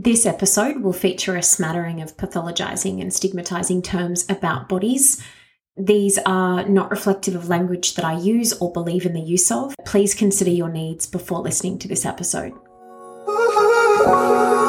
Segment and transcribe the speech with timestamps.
[0.00, 5.20] This episode will feature a smattering of pathologizing and stigmatizing terms about bodies.
[5.76, 9.74] These are not reflective of language that I use or believe in the use of.
[9.84, 12.52] Please consider your needs before listening to this episode.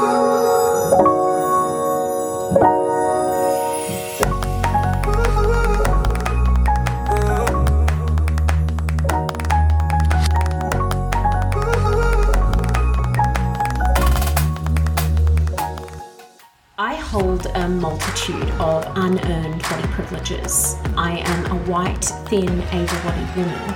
[17.20, 20.76] hold a multitude of unearned body privileges.
[20.96, 23.74] I am a white, thin, able bodied woman.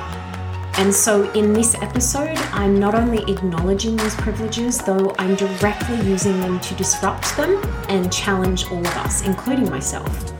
[0.77, 6.39] And so, in this episode, I'm not only acknowledging these privileges, though I'm directly using
[6.39, 10.33] them to disrupt them and challenge all of us, including myself.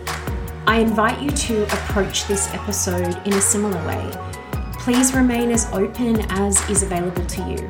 [0.65, 4.11] I invite you to approach this episode in a similar way.
[4.79, 7.69] Please remain as open as is available to you,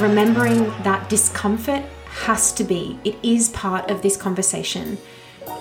[0.00, 1.84] remembering that discomfort
[2.22, 4.98] has to be, it is part of this conversation,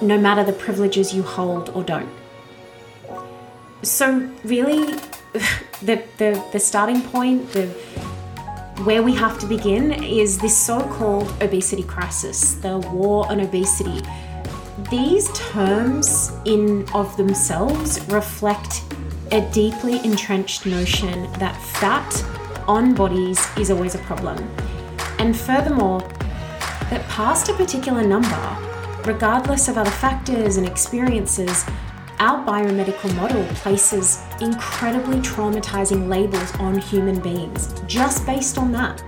[0.01, 2.09] no matter the privileges you hold or don't.
[3.81, 4.93] So, really,
[5.81, 7.67] the, the, the starting point, the
[8.85, 14.01] where we have to begin is this so called obesity crisis, the war on obesity.
[14.89, 18.83] These terms, in of themselves, reflect
[19.31, 22.11] a deeply entrenched notion that fat
[22.67, 24.37] on bodies is always a problem.
[25.19, 26.01] And furthermore,
[26.89, 28.57] that past a particular number,
[29.05, 31.65] regardless of other factors and experiences,
[32.19, 39.03] our biomedical model places incredibly traumatizing labels on human beings just based on that.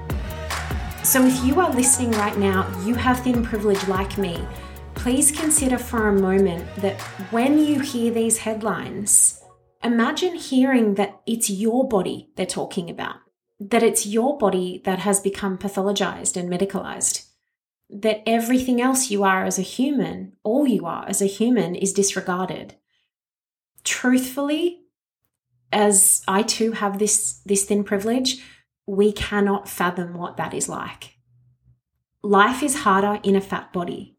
[1.04, 4.46] So, if you are listening right now, you have thin privilege like me,
[4.96, 7.00] please consider for a moment that
[7.32, 9.40] when you hear these headlines,
[9.84, 13.18] imagine hearing that it's your body they're talking about,
[13.60, 17.26] that it's your body that has become pathologized and medicalized
[17.90, 21.94] that everything else you are as a human, all you are as a human, is
[21.94, 22.76] disregarded.
[23.84, 24.82] Truthfully,
[25.72, 28.44] as I too have this, this thin privilege,
[28.88, 31.16] we cannot fathom what that is like.
[32.24, 34.18] Life is harder in a fat body.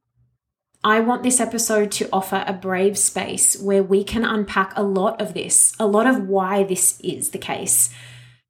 [0.85, 5.21] I want this episode to offer a brave space where we can unpack a lot
[5.21, 7.93] of this, a lot of why this is the case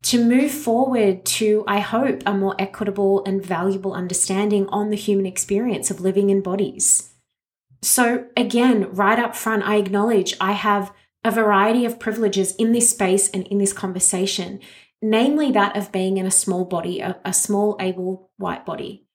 [0.06, 5.26] to move forward to, I hope, a more equitable and valuable understanding on the human
[5.26, 7.12] experience of living in bodies.
[7.82, 10.92] So, again, right up front, I acknowledge I have
[11.24, 14.60] a variety of privileges in this space and in this conversation,
[15.02, 19.08] namely that of being in a small body, a, a small, able white body.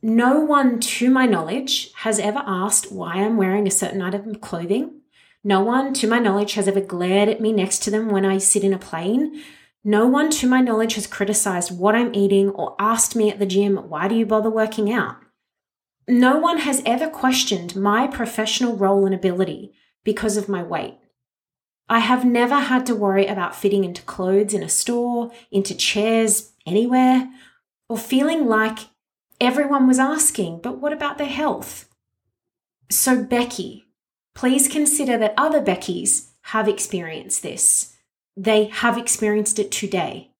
[0.00, 4.40] No one, to my knowledge, has ever asked why I'm wearing a certain item of
[4.40, 5.02] clothing.
[5.42, 8.38] No one, to my knowledge, has ever glared at me next to them when I
[8.38, 9.42] sit in a plane
[9.84, 13.44] no one, to my knowledge, has criticized what I'm eating or asked me at the
[13.44, 15.16] gym, why do you bother working out?
[16.08, 20.98] No one has ever questioned my professional role and ability because of my weight.
[21.86, 26.52] I have never had to worry about fitting into clothes in a store, into chairs,
[26.66, 27.28] anywhere,
[27.88, 28.78] or feeling like
[29.38, 31.88] everyone was asking, but what about their health?
[32.90, 33.84] So, Becky,
[34.34, 37.93] please consider that other Beckys have experienced this
[38.36, 40.32] they have experienced it today.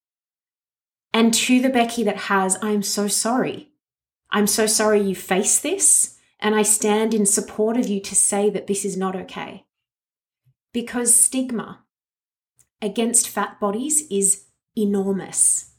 [1.12, 3.70] And to the Becky that has, I'm so sorry.
[4.30, 8.50] I'm so sorry you face this, and I stand in support of you to say
[8.50, 9.64] that this is not okay.
[10.72, 11.84] Because stigma
[12.82, 15.70] against fat bodies is enormous.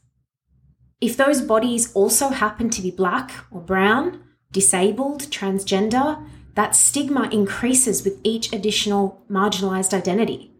[1.02, 8.02] If those bodies also happen to be black or brown, disabled, transgender, that stigma increases
[8.02, 10.55] with each additional marginalized identity.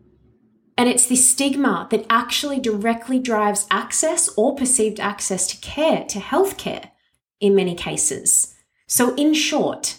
[0.76, 6.18] And it's this stigma that actually directly drives access or perceived access to care, to
[6.18, 6.90] healthcare
[7.40, 8.54] in many cases.
[8.86, 9.98] So, in short,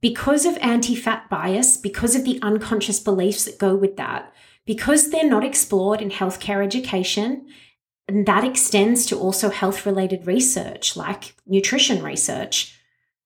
[0.00, 4.32] because of anti fat bias, because of the unconscious beliefs that go with that,
[4.66, 7.46] because they're not explored in healthcare education,
[8.06, 12.76] and that extends to also health related research like nutrition research,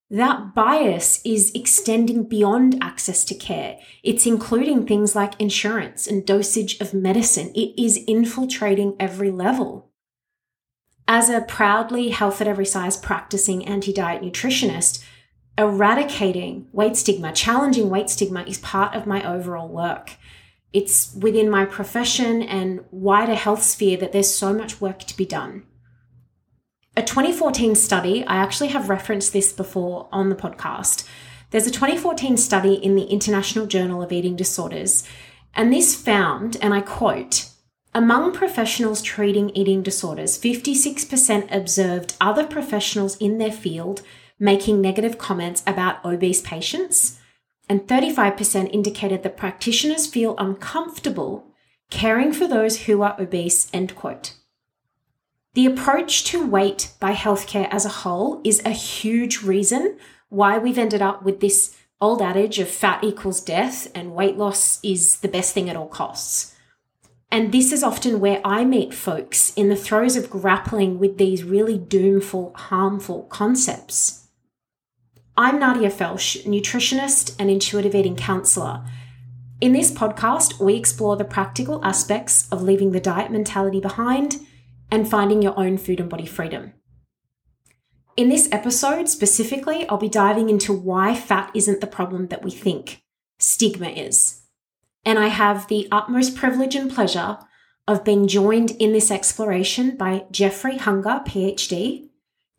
[0.09, 3.77] that bias is extending beyond access to care.
[4.03, 7.51] It's including things like insurance and dosage of medicine.
[7.53, 9.91] It is infiltrating every level.
[11.09, 15.03] As a proudly health at every size practicing anti diet nutritionist,
[15.57, 20.11] eradicating weight stigma, challenging weight stigma is part of my overall work.
[20.71, 25.25] It's within my profession and wider health sphere that there's so much work to be
[25.25, 25.63] done
[26.97, 31.07] a 2014 study, I actually have referenced this before on the podcast.
[31.51, 35.03] There's a 2014 study in the International Journal of Eating Disorders,
[35.53, 37.51] and this found, and I quote,
[37.93, 44.01] among professionals treating eating disorders, 56% observed other professionals in their field
[44.39, 47.19] making negative comments about obese patients,
[47.69, 51.53] and 35% indicated that practitioners feel uncomfortable
[51.91, 54.33] caring for those who are obese, end quote.
[55.57, 59.97] The approach to weight by healthcare as a whole is a huge reason
[60.29, 64.79] why we've ended up with this old adage of fat equals death and weight loss
[64.83, 66.53] is the best thing at all costs.
[67.31, 71.43] And this is often where I meet folks in the throes of grappling with these
[71.43, 74.27] really doomful, harmful concepts.
[75.35, 78.85] I'm Nadia Felsch, nutritionist and intuitive eating counselor.
[79.59, 84.45] In this podcast, we explore the practical aspects of leaving the diet mentality behind
[84.91, 86.73] and finding your own food and body freedom.
[88.15, 92.49] In this episode specifically, I'll be diving into why fat isn't the problem that we
[92.49, 93.03] think,
[93.37, 94.41] stigma is.
[95.05, 97.37] And I have the utmost privilege and pleasure
[97.87, 102.09] of being joined in this exploration by Jeffrey Hunger, PhD.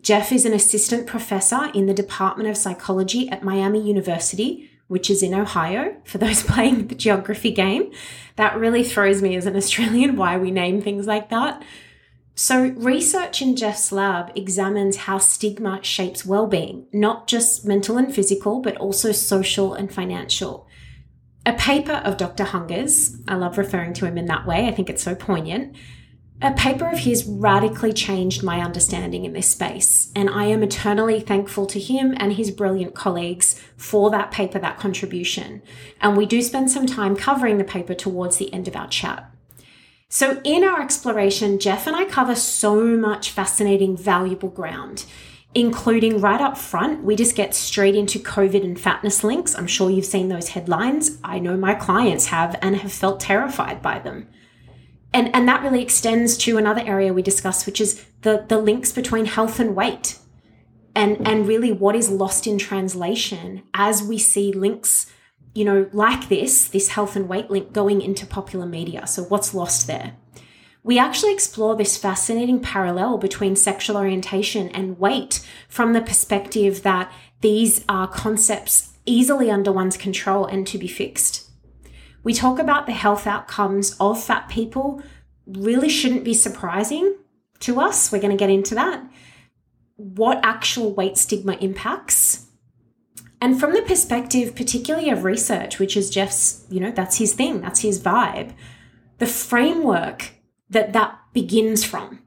[0.00, 5.22] Jeff is an assistant professor in the Department of Psychology at Miami University, which is
[5.22, 7.90] in Ohio, for those playing the geography game.
[8.36, 11.62] That really throws me as an Australian why we name things like that.
[12.40, 18.60] So, research in Jeff's lab examines how stigma shapes well-being, not just mental and physical,
[18.60, 20.68] but also social and financial.
[21.44, 22.44] A paper of Dr.
[22.44, 25.74] Hunger's, I love referring to him in that way, I think it's so poignant.
[26.40, 31.18] A paper of his radically changed my understanding in this space, and I am eternally
[31.18, 35.60] thankful to him and his brilliant colleagues for that paper, that contribution.
[36.00, 39.28] And we do spend some time covering the paper towards the end of our chat.
[40.10, 45.04] So, in our exploration, Jeff and I cover so much fascinating, valuable ground,
[45.54, 49.54] including right up front, we just get straight into COVID and fatness links.
[49.54, 51.18] I'm sure you've seen those headlines.
[51.22, 54.28] I know my clients have and have felt terrified by them.
[55.12, 58.92] And, and that really extends to another area we discuss, which is the, the links
[58.92, 60.18] between health and weight.
[60.94, 65.06] And, and really what is lost in translation as we see links
[65.54, 69.06] you know, like this, this health and weight link going into popular media.
[69.06, 70.16] So, what's lost there?
[70.82, 77.12] We actually explore this fascinating parallel between sexual orientation and weight from the perspective that
[77.40, 81.50] these are concepts easily under one's control and to be fixed.
[82.22, 85.02] We talk about the health outcomes of fat people,
[85.46, 87.16] really shouldn't be surprising
[87.60, 88.12] to us.
[88.12, 89.02] We're going to get into that.
[89.96, 92.47] What actual weight stigma impacts
[93.40, 97.60] and from the perspective, particularly of research, which is Jeff's, you know, that's his thing,
[97.60, 98.52] that's his vibe,
[99.18, 100.30] the framework
[100.70, 102.22] that that begins from.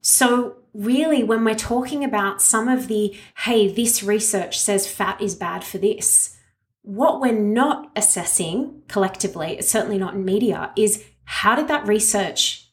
[0.00, 5.34] So, really, when we're talking about some of the, hey, this research says fat is
[5.34, 6.36] bad for this,
[6.82, 12.70] what we're not assessing collectively, certainly not in media, is how did that research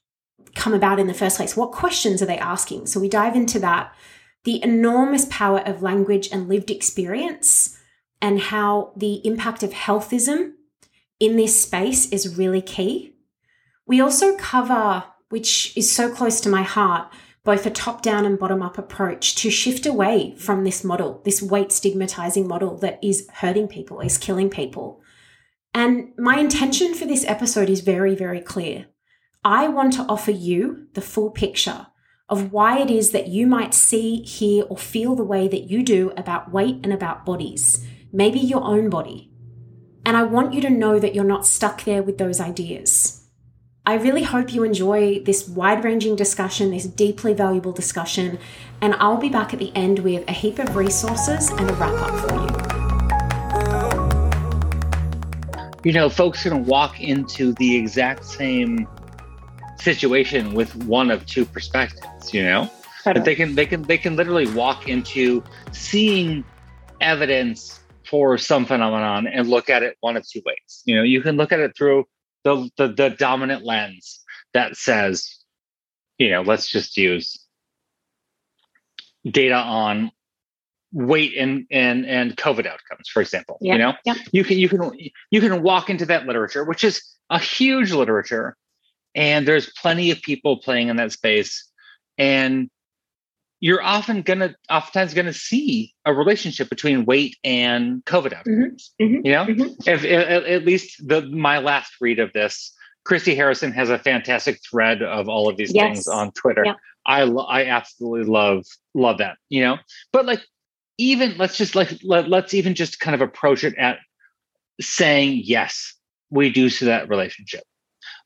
[0.56, 1.58] come about in the first place?
[1.58, 2.88] What questions are they asking?
[2.88, 3.96] So, we dive into that
[4.46, 7.78] the enormous power of language and lived experience
[8.22, 10.54] and how the impact of healthism
[11.20, 13.16] in this space is really key.
[13.86, 17.12] We also cover, which is so close to my heart,
[17.44, 21.42] both a top down and bottom up approach to shift away from this model, this
[21.42, 25.02] weight stigmatizing model that is hurting people, is killing people.
[25.74, 28.88] And my intention for this episode is very, very clear.
[29.44, 31.88] I want to offer you the full picture
[32.28, 35.84] of why it is that you might see, hear, or feel the way that you
[35.84, 39.30] do about weight and about bodies, maybe your own body.
[40.06, 43.22] And I want you to know that you're not stuck there with those ideas.
[43.88, 48.40] I really hope you enjoy this wide ranging discussion, this deeply valuable discussion,
[48.82, 51.94] and I'll be back at the end with a heap of resources and a wrap
[52.02, 52.50] up for you.
[55.84, 58.88] You know, folks are going to walk into the exact same
[59.86, 62.70] situation with one of two perspectives you know?
[63.06, 66.44] But they can they can they can literally walk into seeing
[67.02, 70.82] evidence for some phenomenon and look at it one of two ways.
[70.86, 72.06] You know you can look at it through
[72.44, 74.24] the the, the dominant lens
[74.56, 75.38] that says
[76.18, 77.40] you know let's just use
[79.30, 80.12] data on
[80.94, 83.94] weight and and and covid outcomes for example you know?
[84.06, 84.14] yeah.
[84.32, 84.92] you can you can
[85.30, 88.56] you can walk into that literature which is a huge literature
[89.16, 91.68] and there's plenty of people playing in that space
[92.18, 92.70] and
[93.62, 98.62] you're often gonna oftentimes gonna see a relationship between weight and covid mm-hmm.
[98.62, 99.26] outcomes mm-hmm.
[99.26, 99.90] you know mm-hmm.
[99.90, 102.74] if, if, at least the my last read of this
[103.06, 105.84] christy harrison has a fantastic thread of all of these yes.
[105.84, 106.74] things on twitter yeah.
[107.06, 109.78] i i absolutely love love that you know
[110.12, 110.42] but like
[110.98, 114.00] even let's just like let, let's even just kind of approach it at
[114.82, 115.94] saying yes
[116.30, 117.64] we do see that relationship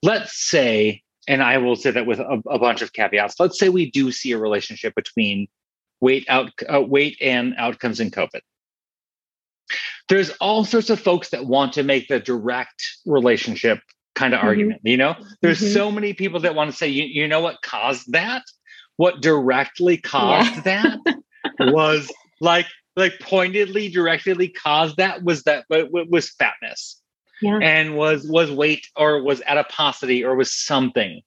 [0.03, 3.69] let's say, and I will say that with a, a bunch of caveats, let's say
[3.69, 5.47] we do see a relationship between
[6.01, 8.41] weight out uh, weight and outcomes in COVID.
[10.07, 13.79] There's all sorts of folks that want to make the direct relationship
[14.15, 14.47] kind of mm-hmm.
[14.47, 14.81] argument.
[14.83, 15.73] You know, there's mm-hmm.
[15.73, 18.43] so many people that want to say, you, you know what caused that?
[18.97, 20.95] What directly caused yeah.
[21.05, 21.15] that
[21.59, 22.65] was like
[22.95, 26.98] like pointedly directly caused that was that but was fatness
[27.41, 27.59] yeah.
[27.61, 31.21] and was was weight or was adiposity or was something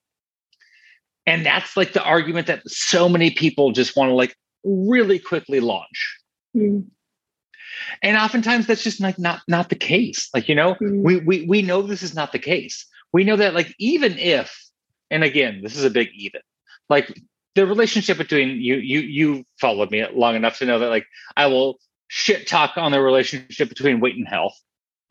[1.25, 5.59] and that's like the argument that so many people just want to like really quickly
[5.59, 6.19] launch
[6.55, 6.85] mm.
[8.01, 11.01] and oftentimes that's just like not not the case like you know mm.
[11.01, 14.63] we, we we know this is not the case we know that like even if
[15.11, 16.41] and again this is a big even
[16.89, 17.19] like
[17.55, 21.05] the relationship between you you you followed me long enough to know that like
[21.37, 21.77] i will
[22.07, 24.59] shit talk on the relationship between weight and health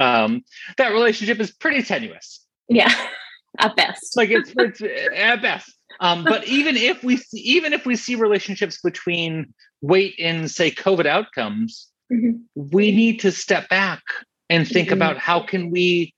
[0.01, 0.43] um
[0.77, 2.45] that relationship is pretty tenuous.
[2.69, 2.93] Yeah
[3.59, 4.17] at best.
[4.17, 4.83] Like it's, it's
[5.17, 5.73] at best.
[6.01, 10.71] Um, but even if we see, even if we see relationships between weight and say
[10.71, 12.39] COVID outcomes, mm-hmm.
[12.55, 14.03] we need to step back
[14.49, 14.95] and think mm-hmm.
[14.95, 16.15] about how can we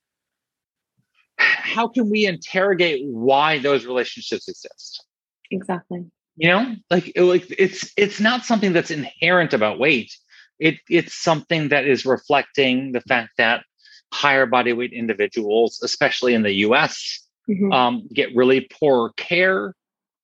[1.36, 5.04] how can we interrogate why those relationships exist?
[5.50, 6.04] Exactly.
[6.36, 6.76] You know?
[6.90, 10.16] Like like it's it's not something that's inherent about weight
[10.58, 13.64] it it's something that is reflecting the fact that
[14.12, 17.72] higher body weight individuals especially in the us mm-hmm.
[17.72, 19.74] um, get really poor care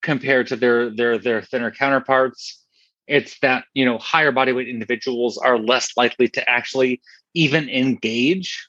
[0.02, 2.62] compared to their their their thinner counterparts.
[3.06, 7.00] It's that you know higher body weight individuals are less likely to actually
[7.34, 8.68] even engage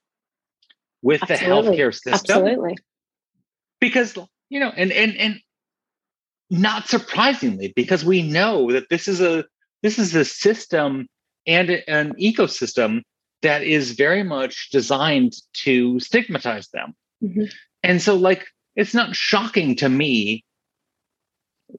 [1.01, 1.47] with Absolutely.
[1.47, 2.13] the healthcare system.
[2.13, 2.77] Absolutely.
[3.79, 4.17] Because
[4.49, 5.39] you know, and and and
[6.49, 9.45] not surprisingly, because we know that this is a
[9.83, 11.07] this is a system
[11.45, 13.01] and an ecosystem
[13.41, 16.93] that is very much designed to stigmatize them.
[17.23, 17.45] Mm-hmm.
[17.83, 20.45] And so, like, it's not shocking to me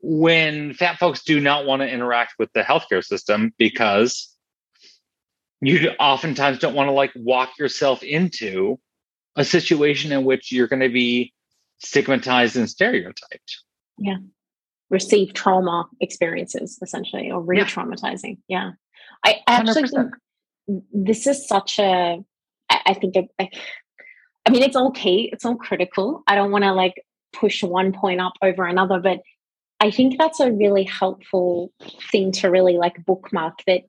[0.01, 4.35] when fat folks do not want to interact with the healthcare system because
[5.61, 8.79] you oftentimes don't want to like walk yourself into
[9.37, 11.33] a situation in which you're going to be
[11.79, 13.63] stigmatized and stereotyped.
[13.99, 14.19] Yeah.
[14.91, 18.39] Receive trauma experiences essentially or re traumatizing.
[18.49, 18.65] Yeah.
[18.65, 18.71] yeah.
[19.25, 20.11] I actually 100%.
[20.67, 22.19] think this is such a,
[22.71, 23.49] I think, I,
[24.47, 25.31] I mean, it's okay.
[25.33, 26.23] It's all critical.
[26.27, 27.03] I don't want to like
[27.33, 29.21] push one point up over another, but
[29.81, 31.73] I think that's a really helpful
[32.11, 33.83] thing to really like bookmark that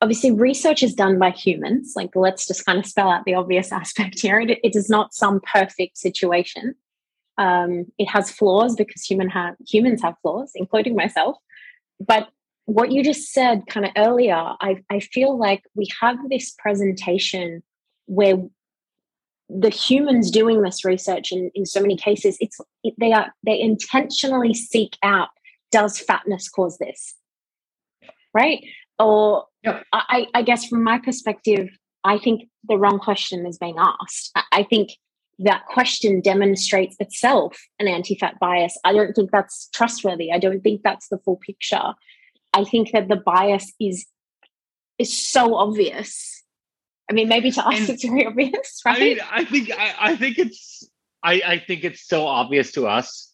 [0.00, 1.92] obviously research is done by humans.
[1.94, 4.40] Like, let's just kind of spell out the obvious aspect here.
[4.40, 6.74] It, it is not some perfect situation.
[7.38, 11.36] Um, it has flaws because human have humans have flaws, including myself.
[12.00, 12.28] But
[12.72, 17.62] what you just said kind of earlier, I, I feel like we have this presentation
[18.06, 18.36] where
[19.50, 23.60] the humans doing this research in, in so many cases it's it, they are they
[23.60, 25.28] intentionally seek out
[25.70, 27.14] does fatness cause this?
[28.32, 28.64] Right?
[28.98, 29.84] Or yep.
[29.92, 31.68] I, I guess from my perspective
[32.04, 34.30] i think the wrong question is being asked.
[34.34, 34.90] I, I think
[35.40, 38.78] that question demonstrates itself an anti-fat bias.
[38.84, 40.30] I don't think that's trustworthy.
[40.32, 41.94] I don't think that's the full picture
[42.54, 44.06] i think that the bias is
[44.98, 46.42] is so obvious
[47.10, 48.96] I mean, maybe to us and, it's very obvious, right?
[48.96, 50.88] I, mean, I think I, I think it's
[51.22, 53.30] I, I think it's so obvious to us,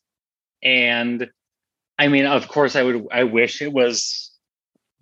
[0.63, 1.29] and
[1.99, 4.33] I mean, of course, I would I wish it was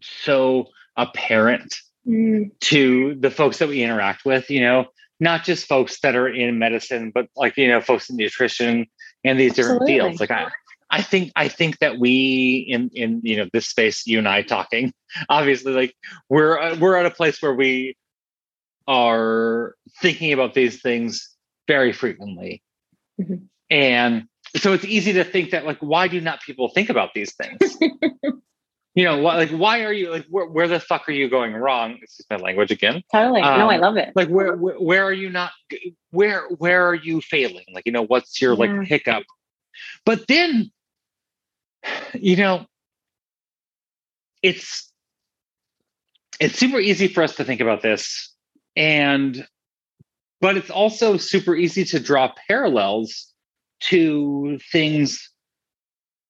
[0.03, 1.75] so apparent
[2.07, 2.51] mm.
[2.61, 4.51] to the folks that we interact with.
[4.51, 4.87] You know,
[5.21, 8.87] not just folks that are in medicine, but like you know, folks in nutrition
[9.25, 9.95] and these Absolutely.
[9.95, 10.21] different fields.
[10.21, 10.51] Like I,
[10.97, 14.41] I think I think that we in in you know this space, you and I
[14.41, 14.95] talking,
[15.29, 15.95] obviously, like
[16.31, 17.97] we're uh, we're at a place where we
[18.89, 21.37] are thinking about these things
[21.69, 22.63] very frequently.
[23.21, 23.45] Mm-hmm.
[23.69, 24.25] And
[24.57, 27.77] so it's easy to think that like why do not people think about these things?
[28.95, 31.53] you know, why, like why are you like where, where the fuck are you going
[31.53, 31.99] wrong?
[32.01, 33.03] This is my language again.
[33.13, 33.43] Totally.
[33.43, 34.13] Um, no, I love it.
[34.17, 35.51] Like where, where, where are you not
[36.11, 37.67] where where are you failing?
[37.75, 38.61] Like you know what's your yeah.
[38.61, 39.25] like hiccup?
[40.07, 40.71] But then
[42.15, 42.67] you know
[44.43, 44.93] it's
[46.41, 48.33] it's super easy for us to think about this
[48.77, 49.47] and
[50.41, 53.33] but it's also super easy to draw parallels
[53.81, 55.31] to things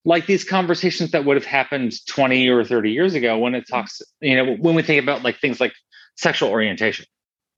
[0.04, 4.00] like these conversations that would have happened 20 or 30 years ago when it talks
[4.20, 5.72] you know when we think about like things like
[6.16, 7.04] sexual orientation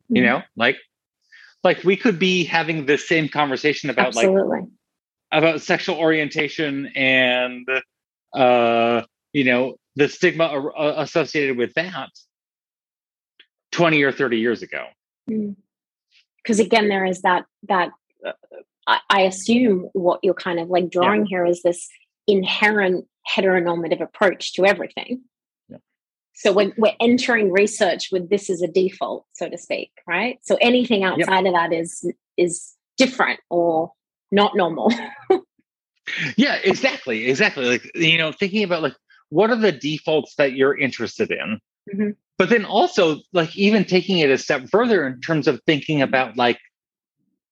[0.09, 0.33] you mm-hmm.
[0.33, 0.77] know like
[1.65, 4.61] like we could be having the same conversation about Absolutely.
[4.61, 4.69] like
[5.33, 7.67] about sexual orientation and
[8.35, 12.11] uh you know the stigma associated with that
[13.73, 14.87] 20 or 30 years ago
[15.27, 16.65] because mm.
[16.65, 17.91] again there is that that
[18.27, 18.33] uh,
[18.87, 21.29] I, I, assume what you're kind of like drawing yeah.
[21.29, 21.89] here is this
[22.27, 25.23] inherent heteronormative approach to everything
[25.69, 25.79] yeah.
[26.33, 30.39] So we're, we're entering research with this as a default, so to speak, right?
[30.43, 31.47] So anything outside yep.
[31.47, 33.93] of that is is different or
[34.31, 34.93] not normal.
[36.37, 37.65] yeah, exactly, exactly.
[37.65, 38.95] Like you know, thinking about like
[39.31, 41.61] what are the defaults that you're interested in,
[41.93, 42.11] mm-hmm.
[42.37, 46.37] but then also like even taking it a step further in terms of thinking about
[46.37, 46.59] like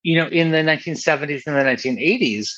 [0.02, 2.50] you know in the 1970s and the 1980s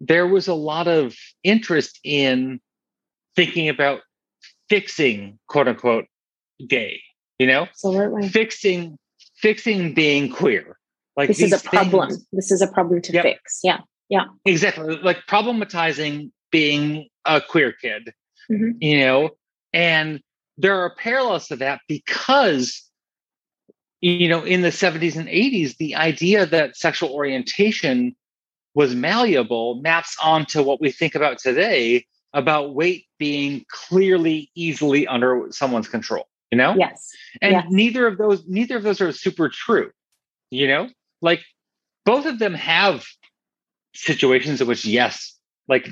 [0.00, 2.60] there was a lot of interest in
[3.36, 4.00] thinking about
[4.68, 6.06] fixing quote unquote
[6.66, 7.00] gay
[7.38, 8.98] you know absolutely fixing
[9.36, 10.78] fixing being queer
[11.18, 12.08] like this is a problem.
[12.08, 13.22] things, this is a problem to yep.
[13.22, 13.60] fix.
[13.62, 13.80] Yeah.
[14.08, 14.24] Yeah.
[14.46, 14.96] Exactly.
[14.96, 18.14] Like problematizing being a queer kid
[18.50, 18.70] mm-hmm.
[18.80, 19.30] you know?
[19.72, 20.20] And
[20.56, 22.82] there are parallels to that because
[24.00, 28.14] you know in the 70s and 80s the idea that sexual orientation
[28.74, 35.48] was malleable maps onto what we think about today about weight being clearly easily under
[35.50, 36.74] someone's control you know?
[36.78, 37.10] Yes.
[37.42, 37.66] And yes.
[37.70, 39.90] neither of those neither of those are super true
[40.50, 40.88] you know
[41.20, 41.40] like
[42.04, 43.04] both of them have
[43.94, 45.36] situations in which yes
[45.68, 45.90] like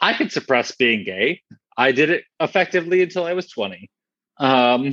[0.00, 1.40] i could suppress being gay
[1.76, 3.90] i did it effectively until i was 20
[4.38, 4.92] um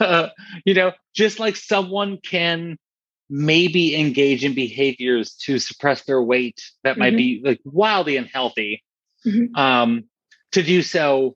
[0.64, 2.76] you know just like someone can
[3.32, 7.00] maybe engage in behaviors to suppress their weight that mm-hmm.
[7.00, 8.82] might be like wildly unhealthy
[9.26, 9.54] mm-hmm.
[9.56, 10.04] um,
[10.52, 11.34] to do so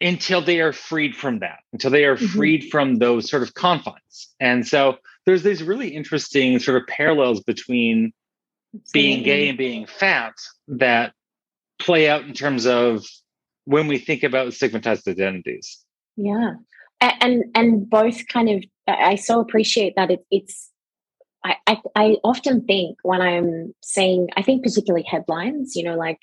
[0.00, 2.26] until they are freed from that until they are mm-hmm.
[2.26, 4.96] freed from those sort of confines and so
[5.28, 8.14] there's these really interesting sort of parallels between
[8.94, 10.32] being gay and being fat
[10.68, 11.12] that
[11.78, 13.04] play out in terms of
[13.66, 15.84] when we think about stigmatized identities.
[16.16, 16.54] Yeah.
[17.02, 20.70] And and both kind of i so appreciate that it, it's
[21.44, 26.18] I, I, I often think when I'm seeing, I think particularly headlines, you know, like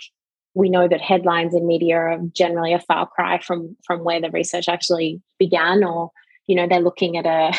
[0.56, 4.32] we know that headlines in media are generally a far cry from from where the
[4.32, 6.10] research actually began, or
[6.48, 7.56] you know, they're looking at a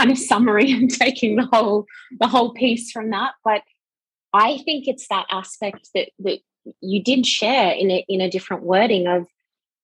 [0.00, 1.86] kind of summary and taking the whole
[2.18, 3.32] the whole piece from that.
[3.44, 3.62] But
[4.32, 6.38] I think it's that aspect that that
[6.80, 9.26] you did share in a in a different wording of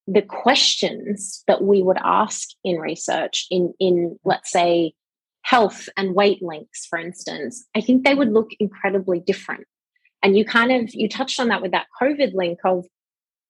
[0.07, 4.95] the questions that we would ask in research in in let's say
[5.43, 9.65] health and weight links, for instance, I think they would look incredibly different.
[10.23, 12.87] And you kind of you touched on that with that COVID link of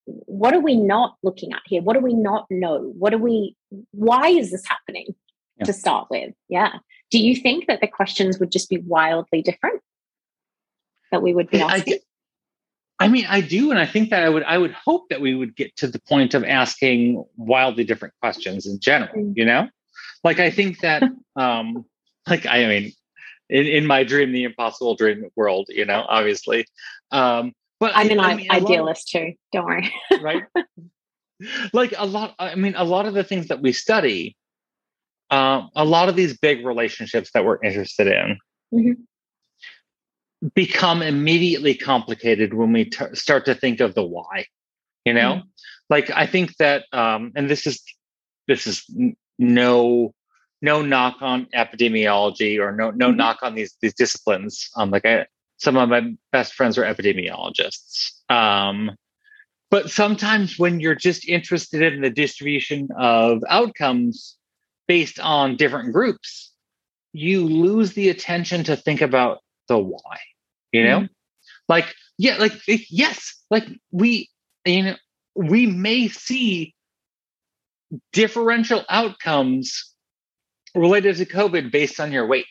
[0.04, 1.82] what are we not looking at here?
[1.82, 2.92] What do we not know?
[2.98, 3.56] What are we
[3.92, 5.14] why is this happening
[5.58, 5.64] yeah.
[5.64, 6.32] to start with?
[6.48, 6.72] Yeah.
[7.10, 9.80] Do you think that the questions would just be wildly different?
[11.12, 11.98] That we would be asking?
[12.98, 15.20] I, I mean, I do, and I think that I would I would hope that
[15.20, 19.32] we would get to the point of asking wildly different questions in general, mm.
[19.36, 19.68] you know?
[20.26, 21.02] like I think that
[21.36, 21.84] um
[22.28, 22.92] like I mean
[23.48, 26.66] in, in my dream, the impossible dream world, you know, obviously.
[27.10, 29.34] Um but I'm an I, mean, idealist too.
[29.52, 29.94] Don't worry.
[30.20, 30.44] right.
[31.74, 34.38] Like a lot, I mean, a lot of the things that we study,
[35.30, 38.38] um, a lot of these big relationships that we're interested in
[38.72, 40.48] mm-hmm.
[40.54, 44.46] become immediately complicated when we t- start to think of the why.
[45.04, 45.46] You know, mm-hmm.
[45.90, 47.82] like I think that, um, and this is
[48.48, 48.84] this is
[49.38, 50.14] no
[50.62, 53.16] no knock on epidemiology or no no mm-hmm.
[53.16, 54.68] knock on these these disciplines.
[54.76, 55.26] Um, like I,
[55.58, 58.12] some of my best friends are epidemiologists.
[58.30, 58.92] Um,
[59.70, 64.36] but sometimes when you're just interested in the distribution of outcomes
[64.88, 66.52] based on different groups,
[67.12, 70.18] you lose the attention to think about the why.
[70.72, 71.12] You know, mm-hmm.
[71.68, 74.28] like yeah, like yes, like we
[74.64, 74.96] you know
[75.34, 76.74] we may see
[78.12, 79.92] differential outcomes
[80.74, 82.46] related to COVID based on your weight.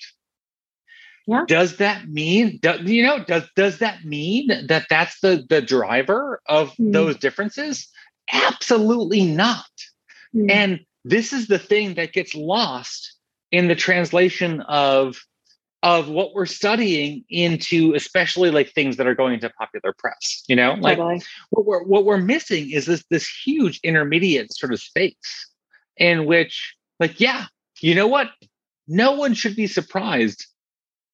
[1.27, 1.43] Yeah.
[1.47, 6.39] Does that mean, do, you know, does does that mean that that's the the driver
[6.47, 6.93] of mm.
[6.93, 7.87] those differences?
[8.31, 9.65] Absolutely not.
[10.35, 10.51] Mm.
[10.51, 13.13] And this is the thing that gets lost
[13.51, 15.15] in the translation of
[15.83, 20.55] of what we're studying into especially like things that are going into popular press you
[20.55, 21.21] know like totally.
[21.51, 25.49] what we're what we're missing is this this huge intermediate sort of space
[25.97, 27.45] in which like yeah
[27.81, 28.31] you know what
[28.87, 30.47] no one should be surprised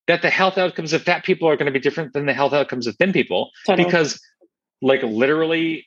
[0.08, 2.54] that the health outcomes of fat people are going to be different than the health
[2.54, 3.86] outcomes of thin people totally.
[3.86, 4.22] because
[4.82, 5.86] like literally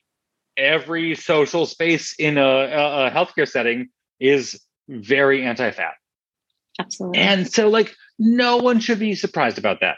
[0.57, 3.89] every social space in a, a, a healthcare setting
[4.21, 5.95] is very anti-fat
[6.79, 9.97] absolutely and so like no one should be surprised about that.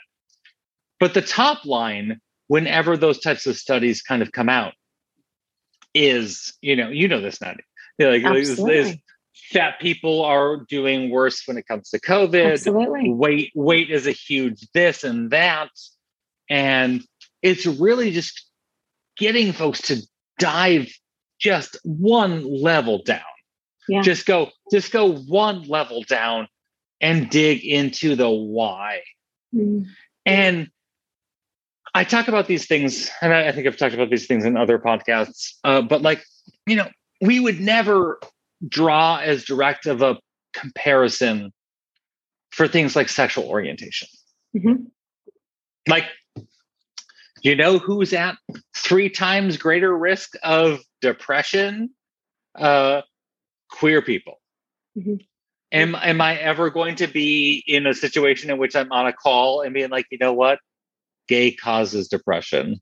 [0.98, 4.74] But the top line, whenever those types of studies kind of come out,
[5.94, 7.54] is you know you know this now.
[7.98, 8.96] Like, is, is
[9.52, 12.52] fat people are doing worse when it comes to COVID.
[12.52, 13.12] Absolutely.
[13.12, 15.70] Weight weight is a huge this and that,
[16.48, 17.02] and
[17.42, 18.48] it's really just
[19.18, 20.02] getting folks to
[20.38, 20.88] dive
[21.38, 23.20] just one level down.
[23.88, 24.02] Yeah.
[24.02, 26.48] Just go, just go one level down
[27.00, 29.02] and dig into the why.
[29.54, 29.86] Mm.
[30.24, 30.68] And
[31.94, 34.56] I talk about these things, and I, I, think I've talked about these things in
[34.56, 35.52] other podcasts.
[35.64, 36.22] Uh, but like,
[36.66, 36.88] you know,
[37.20, 38.18] we would never
[38.68, 40.18] draw as direct of a
[40.54, 41.52] comparison
[42.50, 44.08] for things like sexual orientation.
[44.56, 44.84] Mm-hmm.
[45.88, 46.04] Like,
[47.42, 48.36] you know who's at
[48.76, 51.90] three times greater risk of depression?
[52.54, 53.02] Uh,
[53.70, 54.40] queer people.
[54.96, 55.16] Mm-hmm.
[55.72, 59.12] Am am I ever going to be in a situation in which I'm on a
[59.12, 60.58] call and being like, you know what,
[61.28, 62.80] gay causes depression?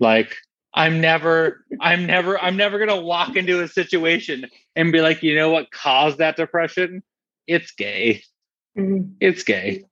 [0.00, 0.36] Like,
[0.74, 5.36] I'm never, I'm never, I'm never gonna walk into a situation and be like, you
[5.36, 7.02] know what caused that depression?
[7.46, 8.22] It's gay.
[8.76, 9.12] Mm-hmm.
[9.20, 9.84] It's gay.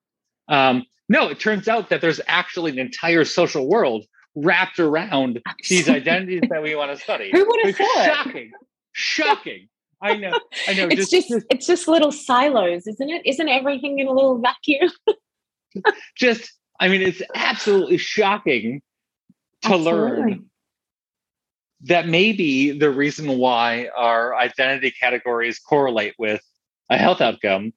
[0.48, 5.88] Um, no, it turns out that there's actually an entire social world wrapped around these
[5.88, 7.30] identities that we want to study.
[7.32, 8.04] Who would have thought?
[8.04, 8.50] Shocking.
[8.92, 9.68] Shocking.
[10.00, 10.38] I know.
[10.68, 10.86] I know.
[10.86, 13.22] It's just, just, just, it's just little silos, isn't it?
[13.24, 14.90] Isn't everything in a little vacuum?
[16.16, 18.80] just I mean, it's absolutely shocking
[19.62, 19.92] to absolutely.
[19.92, 20.44] learn
[21.82, 26.40] that maybe the reason why our identity categories correlate with
[26.90, 27.72] a health outcome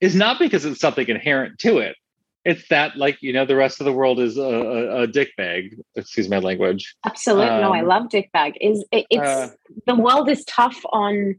[0.00, 1.96] is not because it's something inherent to it.
[2.44, 5.36] It's that, like, you know, the rest of the world is a, a, a dick
[5.36, 5.76] bag.
[5.96, 6.94] Excuse my language.
[7.04, 7.48] Absolutely.
[7.48, 8.54] Um, no, I um, love dick bag.
[8.60, 9.50] Is it, it's uh,
[9.86, 11.36] the world is tough on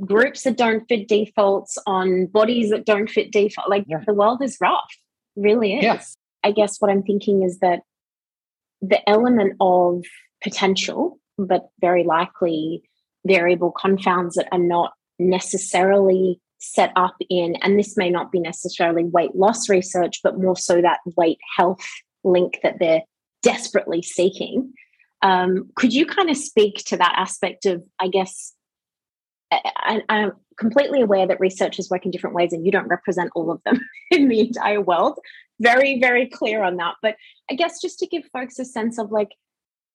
[0.00, 3.68] groups that don't fit defaults, on bodies that don't fit default.
[3.70, 4.02] Like yeah.
[4.06, 4.90] the world is rough,
[5.36, 5.84] really is.
[5.84, 6.02] Yeah.
[6.44, 7.80] I guess what I'm thinking is that
[8.80, 10.02] the element of
[10.42, 12.82] potential, but very likely
[13.24, 19.04] variable confounds that are not necessarily set up in, and this may not be necessarily
[19.04, 21.84] weight loss research, but more so that weight health
[22.24, 23.02] link that they're
[23.42, 24.72] desperately seeking.
[25.22, 28.52] Um, could you kind of speak to that aspect of, I guess,
[29.50, 33.50] I, I'm completely aware that researchers work in different ways and you don't represent all
[33.50, 35.18] of them in the entire world.
[35.60, 36.94] Very, very clear on that.
[37.02, 37.16] But
[37.50, 39.30] I guess just to give folks a sense of like,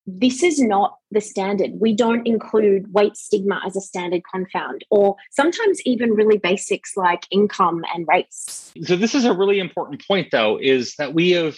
[0.07, 1.71] this is not the standard.
[1.75, 7.27] We don't include weight stigma as a standard confound, or sometimes even really basics like
[7.29, 8.71] income and race.
[8.83, 11.57] So, this is a really important point, though, is that we have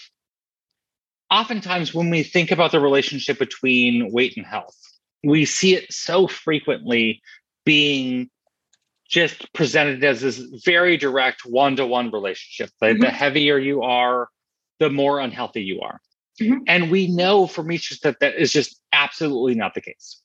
[1.30, 4.76] oftentimes when we think about the relationship between weight and health,
[5.24, 7.22] we see it so frequently
[7.66, 8.32] being
[9.08, 12.72] just presented as this very direct one to one relationship.
[12.80, 13.02] The, mm-hmm.
[13.02, 14.30] the heavier you are,
[14.80, 16.00] the more unhealthy you are.
[16.40, 16.64] Mm-hmm.
[16.68, 20.22] And we know from research that that is just absolutely not the case.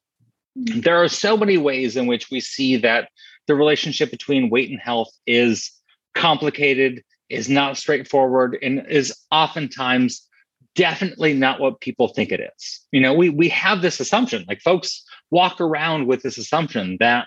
[0.59, 0.81] Mm-hmm.
[0.81, 3.09] There are so many ways in which we see that
[3.47, 5.73] the relationship between weight and health is
[6.15, 10.27] complicated, is not straightforward, and is oftentimes
[10.75, 12.81] definitely not what people think it is.
[12.93, 17.27] You know, we we have this assumption, like folks walk around with this assumption that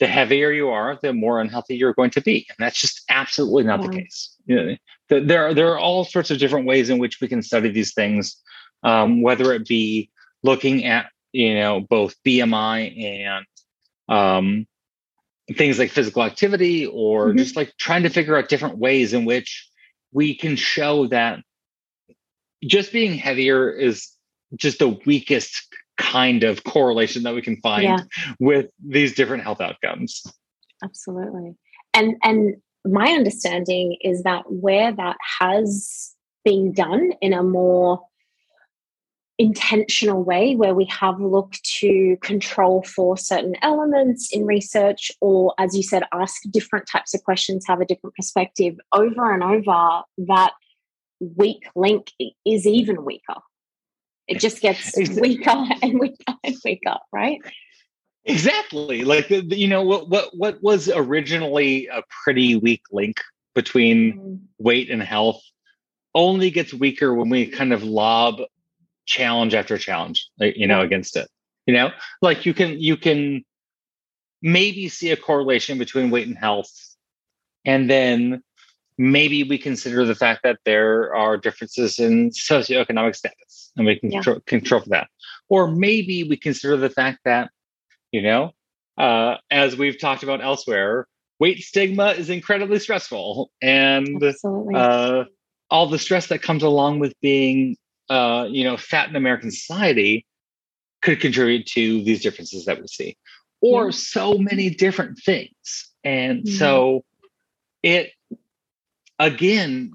[0.00, 3.64] the heavier you are, the more unhealthy you're going to be, and that's just absolutely
[3.64, 3.86] not yeah.
[3.86, 4.34] the case.
[4.46, 7.42] You know, there are there are all sorts of different ways in which we can
[7.42, 8.36] study these things,
[8.82, 10.10] um, whether it be
[10.42, 13.46] looking at you know both BMI and
[14.08, 14.66] um,
[15.54, 17.38] things like physical activity, or mm-hmm.
[17.38, 19.68] just like trying to figure out different ways in which
[20.12, 21.40] we can show that
[22.64, 24.08] just being heavier is
[24.56, 25.66] just the weakest
[26.00, 28.00] kind of correlation that we can find yeah.
[28.38, 30.22] with these different health outcomes.
[30.82, 31.54] Absolutely.
[31.94, 38.00] And and my understanding is that where that has been done in a more
[39.38, 45.74] intentional way where we have looked to control for certain elements in research or as
[45.74, 50.52] you said ask different types of questions have a different perspective over and over that
[51.20, 52.12] weak link
[52.44, 53.40] is even weaker
[54.30, 57.40] it just gets weaker and weaker and weaker right
[58.24, 59.04] Exactly.
[59.04, 63.20] Like the, the, you know what what what was originally a pretty weak link
[63.54, 64.38] between mm.
[64.58, 65.42] weight and health
[66.14, 68.40] only gets weaker when we kind of lob
[69.06, 71.28] challenge after challenge, you know, against it.
[71.66, 71.90] You know,
[72.20, 73.42] like you can you can
[74.42, 76.70] maybe see a correlation between weight and health,
[77.64, 78.42] and then
[79.00, 84.12] maybe we consider the fact that there are differences in socioeconomic status, and we can
[84.12, 84.18] yeah.
[84.18, 85.08] control, control for that.
[85.48, 87.50] Or maybe we consider the fact that
[88.12, 88.52] you know
[88.98, 91.08] uh, as we've talked about elsewhere
[91.38, 94.22] weight stigma is incredibly stressful and
[94.74, 95.24] uh,
[95.70, 97.76] all the stress that comes along with being
[98.10, 100.26] uh, you know fat in american society
[101.00, 103.16] could contribute to these differences that we see
[103.62, 103.90] or yeah.
[103.92, 106.56] so many different things and mm-hmm.
[106.56, 107.02] so
[107.82, 108.10] it
[109.20, 109.92] again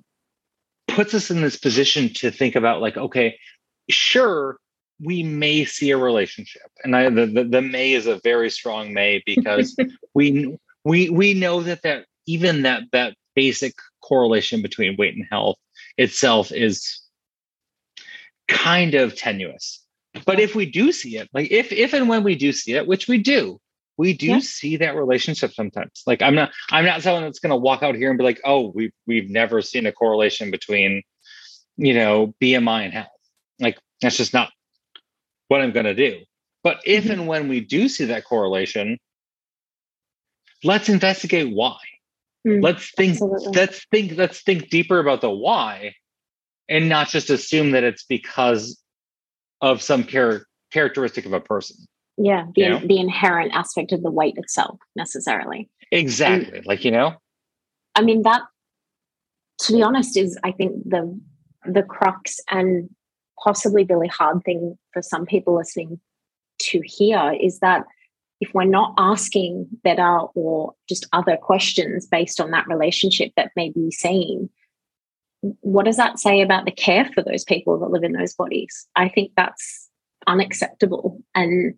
[0.87, 3.37] puts us in this position to think about like okay
[3.89, 4.57] sure
[4.99, 6.71] we may see a relationship.
[6.83, 9.75] And I, the, the, the may is a very strong may because
[10.13, 15.57] we we we know that that even that that basic correlation between weight and health
[15.97, 17.01] itself is
[18.47, 19.81] kind of tenuous.
[20.25, 22.87] But if we do see it like if if and when we do see it
[22.87, 23.59] which we do
[23.97, 24.39] we do yeah.
[24.39, 27.95] see that relationship sometimes like i'm not i'm not someone that's going to walk out
[27.95, 31.01] here and be like oh we've we've never seen a correlation between
[31.77, 33.07] you know bmi and health
[33.59, 34.51] like that's just not
[35.47, 36.19] what i'm going to do
[36.63, 37.13] but if mm-hmm.
[37.13, 38.97] and when we do see that correlation
[40.63, 41.77] let's investigate why
[42.47, 43.51] mm, let's think absolutely.
[43.53, 45.93] let's think let's think deeper about the why
[46.67, 48.81] and not just assume that it's because
[49.61, 51.77] of some char- characteristic of a person
[52.17, 52.79] yeah the, you know?
[52.79, 55.69] the inherent aspect of the weight itself necessarily.
[55.91, 57.15] Exactly and, like you know?
[57.95, 58.41] I mean that
[59.59, 61.17] to be honest is i think the
[61.65, 62.89] the crux and
[63.41, 65.99] possibly really hard thing for some people listening
[66.59, 67.85] to hear is that
[68.41, 73.71] if we're not asking better or just other questions based on that relationship that may
[73.71, 74.49] be seen
[75.61, 78.87] what does that say about the care for those people that live in those bodies?
[78.95, 79.89] I think that's
[80.27, 81.75] unacceptable and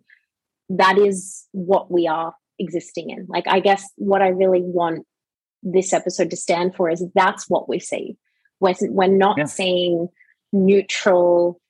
[0.68, 3.26] that is what we are existing in.
[3.28, 5.06] Like, I guess what I really want
[5.62, 8.16] this episode to stand for is that's what we see.
[8.60, 9.44] We're, we're not yeah.
[9.44, 10.08] seeing
[10.52, 11.60] neutral,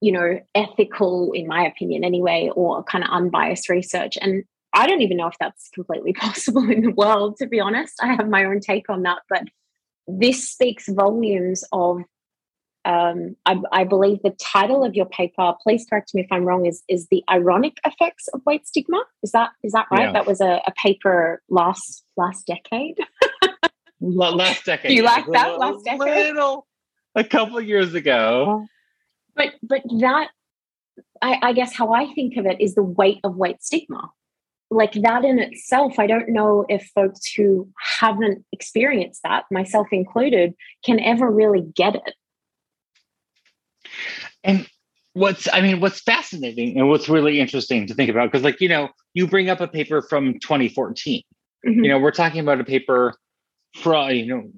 [0.00, 4.16] you know, ethical, in my opinion anyway, or kind of unbiased research.
[4.20, 7.94] And I don't even know if that's completely possible in the world, to be honest.
[8.02, 9.18] I have my own take on that.
[9.28, 9.44] But
[10.06, 12.02] this speaks volumes of
[12.84, 16.64] um, I, I, believe the title of your paper, please correct me if I'm wrong,
[16.64, 19.02] is is the ironic effects of weight stigma.
[19.22, 20.04] Is that is that right?
[20.04, 20.12] Yeah.
[20.12, 22.98] That was a, a, paper last last decade.
[24.00, 24.90] last decade.
[24.90, 26.34] Do you like that last decade?
[26.34, 26.66] Little,
[27.14, 28.66] a couple of years ago.
[29.34, 30.28] But but that
[31.20, 34.10] I, I guess how I think of it is the weight of weight stigma.
[34.70, 40.54] Like that in itself, I don't know if folks who haven't experienced that, myself included,
[40.84, 42.14] can ever really get it
[44.44, 44.66] and
[45.12, 48.68] what's I mean, what's fascinating and what's really interesting to think about, because like, you
[48.68, 51.22] know, you bring up a paper from 2014.
[51.66, 51.84] Mm-hmm.
[51.84, 53.14] You know, we're talking about a paper
[53.76, 54.50] from, you know,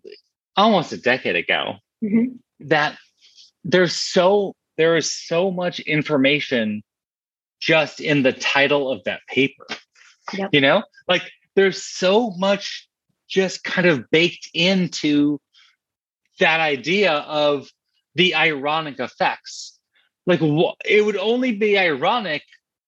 [0.56, 2.36] almost a decade ago mm-hmm.
[2.60, 2.96] that
[3.64, 6.82] there's so there is so much information
[7.60, 9.66] just in the title of that paper.
[10.32, 10.50] Yep.
[10.52, 11.22] You know, like
[11.54, 12.88] there's so much
[13.28, 15.40] just kind of baked into
[16.38, 17.68] that idea of
[18.14, 19.78] the ironic effects.
[20.26, 20.40] Like
[20.84, 22.42] it would only be ironic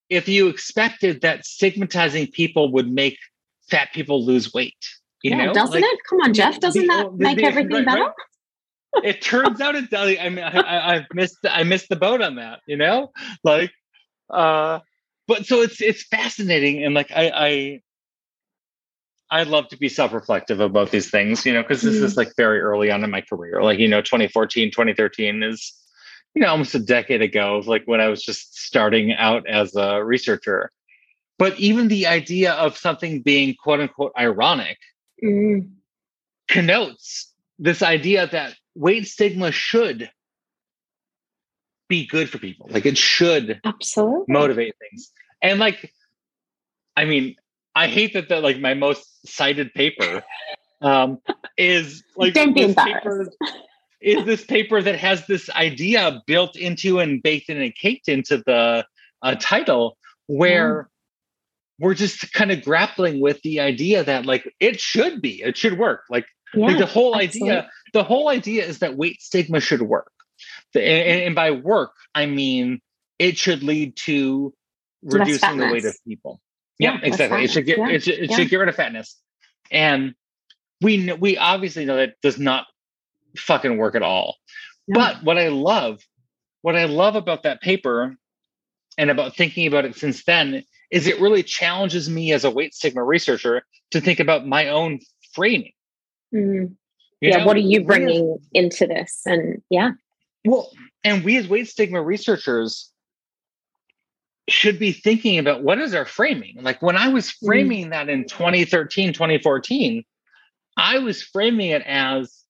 [0.09, 3.17] if you expected that stigmatizing people would make
[3.71, 4.77] fat people lose weight.
[5.23, 5.55] You yeah, know?
[5.55, 5.99] doesn't like, it?
[6.09, 6.61] Come on, Jeff.
[6.61, 8.03] Doesn't the, that the, make the, everything right, better?
[8.03, 8.13] Right.
[9.05, 10.17] it turns out it does.
[10.21, 12.61] I mean, I, I, I missed I missed the boat on that.
[12.67, 13.11] You know,
[13.43, 13.73] like,
[14.29, 14.81] uh,
[15.27, 17.81] but so it's it's fascinating and like I I
[19.33, 22.03] I love to be self-reflective about these things, you know, because this mm.
[22.03, 23.63] is like very early on in my career.
[23.63, 25.73] Like, you know, 2014, 2013 is,
[26.35, 30.05] you know, almost a decade ago, like when I was just starting out as a
[30.05, 30.71] researcher.
[31.39, 34.77] But even the idea of something being quote unquote ironic
[35.25, 35.67] mm.
[36.47, 40.11] connotes this idea that weight stigma should
[41.89, 42.69] be good for people.
[42.71, 45.11] Like it should absolutely motivate things.
[45.41, 45.91] And like,
[46.95, 47.37] I mean,
[47.75, 50.23] I hate that the like my most cited paper
[50.81, 51.19] um,
[51.57, 53.31] is like Don't this paper
[54.01, 58.39] is this paper that has this idea built into and baked in and caked into
[58.39, 58.85] the
[59.23, 60.87] uh, title where mm.
[61.79, 65.79] we're just kind of grappling with the idea that like it should be it should
[65.79, 66.03] work.
[66.11, 67.51] Like, yeah, like the whole absolutely.
[67.51, 70.11] idea the whole idea is that weight stigma should work.
[70.75, 72.81] And, and by work i mean
[73.19, 74.55] it should lead to
[75.03, 76.41] reducing the weight of people
[76.79, 77.45] yeah, exactly.
[77.45, 77.89] It should get yeah.
[77.89, 78.37] it, should, it yeah.
[78.37, 79.17] should get rid of fatness,
[79.71, 80.15] and
[80.81, 82.67] we know, we obviously know that does not
[83.37, 84.37] fucking work at all.
[84.89, 85.01] No.
[85.01, 86.01] But what I love,
[86.63, 88.17] what I love about that paper,
[88.99, 92.75] and about thinking about it since then, is it really challenges me as a weight
[92.75, 95.01] stigma researcher to think about my own
[95.33, 95.73] framing.
[96.35, 96.73] Mm-hmm.
[97.21, 97.47] Yeah, know?
[97.47, 99.23] what are you bringing into this?
[99.27, 99.93] And yeah,
[100.45, 100.71] well,
[101.05, 102.91] and we as weight stigma researchers
[104.49, 107.47] should be thinking about what is our framing like when i was mm-hmm.
[107.47, 110.05] framing that in 2013 2014
[110.77, 112.43] i was framing it as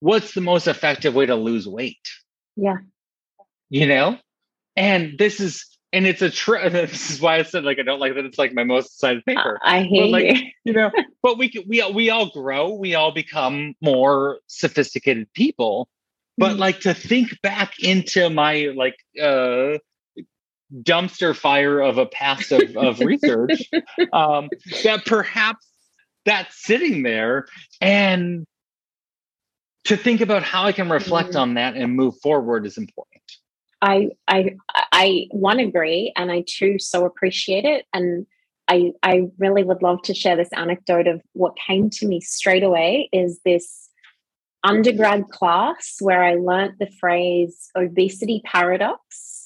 [0.00, 2.08] what's the most effective way to lose weight
[2.56, 2.78] yeah
[3.70, 4.18] you know
[4.76, 6.72] and this is and it's a trip.
[6.72, 8.24] This is why I said like I don't like that.
[8.24, 9.58] It's like my most cited paper.
[9.62, 10.50] I hate like, you.
[10.64, 10.90] you know,
[11.22, 12.74] but we we we all grow.
[12.74, 15.88] We all become more sophisticated people.
[16.36, 19.78] But mm like to think back into my like uh
[20.82, 23.70] dumpster fire of a past of, of research
[24.12, 24.48] um,
[24.84, 25.66] that perhaps
[26.24, 27.46] that's sitting there
[27.80, 28.44] and
[29.84, 31.40] to think about how I can reflect mm.
[31.40, 33.22] on that and move forward is important.
[33.80, 34.56] I I
[34.92, 38.26] I one agree and I too so appreciate it and
[38.66, 42.64] I I really would love to share this anecdote of what came to me straight
[42.64, 43.88] away is this
[44.64, 49.37] undergrad class where I learnt the phrase obesity paradox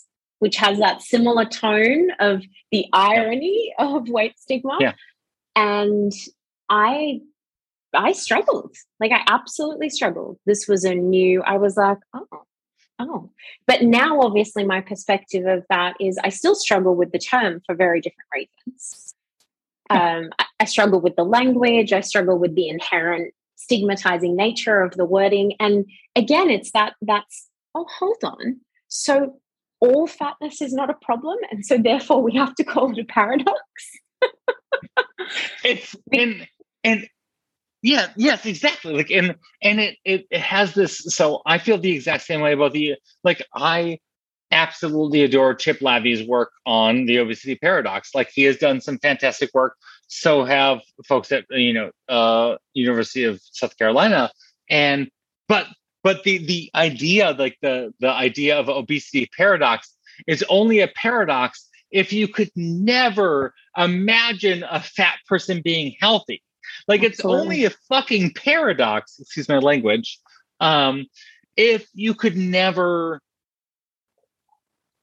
[0.42, 4.92] which has that similar tone of the irony of weight stigma yeah.
[5.54, 6.12] and
[6.68, 7.20] I
[7.94, 8.74] I struggled.
[8.98, 10.38] Like I absolutely struggled.
[10.44, 12.26] This was a new, I was like, oh,
[12.98, 13.30] oh.
[13.68, 17.76] But now obviously my perspective of that is I still struggle with the term for
[17.76, 19.14] very different reasons.
[19.90, 24.96] Um, I, I struggle with the language, I struggle with the inherent stigmatizing nature of
[24.96, 25.52] the wording.
[25.60, 25.84] And
[26.16, 28.60] again, it's that that's, oh, hold on.
[28.88, 29.38] So
[29.82, 31.36] all fatness is not a problem.
[31.50, 33.58] And so therefore we have to call it a paradox.
[35.64, 36.46] it's and
[36.84, 37.08] and
[37.82, 38.94] yeah, yes, exactly.
[38.94, 42.52] Like and and it, it it has this so I feel the exact same way
[42.52, 43.98] about the like I
[44.52, 48.14] absolutely adore Chip Lavie's work on the obesity paradox.
[48.14, 49.74] Like he has done some fantastic work.
[50.06, 54.30] So have folks at you know uh University of South Carolina.
[54.70, 55.10] And
[55.48, 55.66] but
[56.02, 59.94] but the the idea, like the the idea of obesity paradox
[60.26, 66.42] is only a paradox if you could never imagine a fat person being healthy
[66.88, 70.18] like it's only a fucking paradox, excuse my language.
[70.60, 71.06] Um,
[71.56, 73.20] if you could never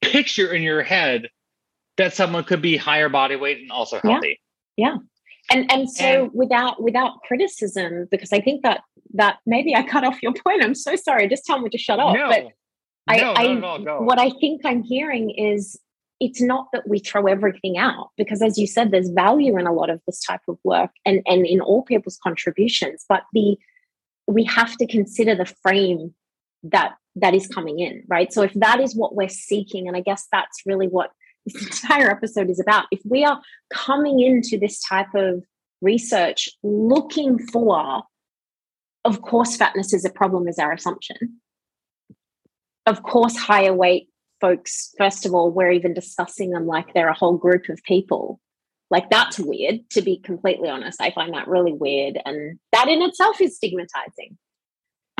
[0.00, 1.28] picture in your head
[1.96, 4.40] that someone could be higher body weight and also healthy.
[4.76, 4.88] Yeah.
[4.88, 4.96] yeah.
[5.52, 8.82] And and so and, without without criticism, because I think that
[9.14, 10.62] that maybe I cut off your point.
[10.62, 11.28] I'm so sorry.
[11.28, 12.14] Just tell me to shut up.
[12.14, 12.48] No, but
[13.08, 15.78] I, no, I what I think I'm hearing is
[16.20, 19.72] it's not that we throw everything out because as you said there's value in a
[19.72, 23.56] lot of this type of work and and in all people's contributions but the
[24.26, 26.14] we have to consider the frame
[26.62, 30.00] that that is coming in right so if that is what we're seeking and i
[30.00, 31.10] guess that's really what
[31.46, 33.40] this entire episode is about if we are
[33.72, 35.42] coming into this type of
[35.80, 38.02] research looking for
[39.04, 41.40] of course fatness is a problem is our assumption
[42.86, 44.10] of course higher weight
[44.40, 48.40] folks, first of all, we're even discussing them like they're a whole group of people.
[48.90, 51.00] Like that's weird, to be completely honest.
[51.00, 52.18] I find that really weird.
[52.24, 54.36] And that in itself is stigmatizing.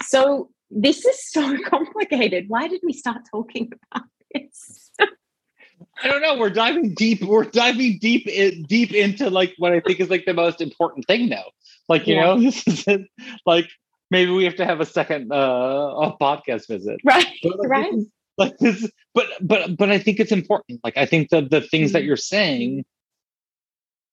[0.02, 2.46] So this is so complicated.
[2.48, 4.90] Why did we start talking about this?
[6.02, 6.36] I don't know.
[6.36, 7.22] We're diving deep.
[7.22, 11.06] We're diving deep in, deep into like what I think is like the most important
[11.06, 11.44] thing now.
[11.88, 12.24] Like you yeah.
[12.24, 13.02] know, this is it.
[13.46, 13.68] like
[14.10, 17.00] maybe we have to have a second uh a podcast visit.
[17.04, 17.26] Right.
[17.42, 17.92] Like, right.
[17.92, 21.42] This is, like this but but but i think it's important like i think the
[21.42, 21.92] the things mm-hmm.
[21.94, 22.84] that you're saying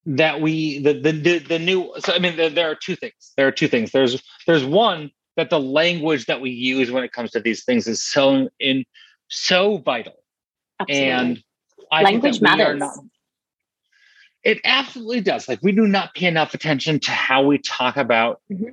[0.06, 3.34] that we the the the, the new so i mean there, there, are two things
[3.38, 7.12] there are two things there's there's one that the language that we use when it
[7.12, 8.84] comes to these things is so in
[9.30, 10.16] so vital
[10.80, 11.10] absolutely.
[11.10, 11.44] and
[11.92, 12.96] I language matters not,
[14.44, 18.42] it absolutely does like we do not pay enough attention to how we talk about
[18.52, 18.70] mm-hmm.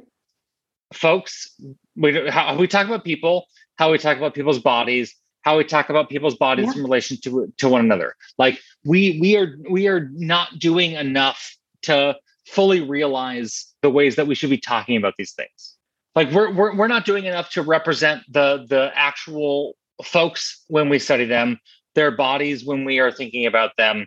[0.92, 1.54] folks
[1.96, 3.46] we how we talk about people
[3.76, 6.72] how we talk about people's bodies how we talk about people's bodies yeah.
[6.72, 8.16] in relation to to one another.
[8.38, 14.26] Like we we are we are not doing enough to fully realize the ways that
[14.26, 15.76] we should be talking about these things.
[16.14, 20.98] Like we're we're we're not doing enough to represent the the actual folks when we
[20.98, 21.60] study them,
[21.94, 24.06] their bodies when we are thinking about them,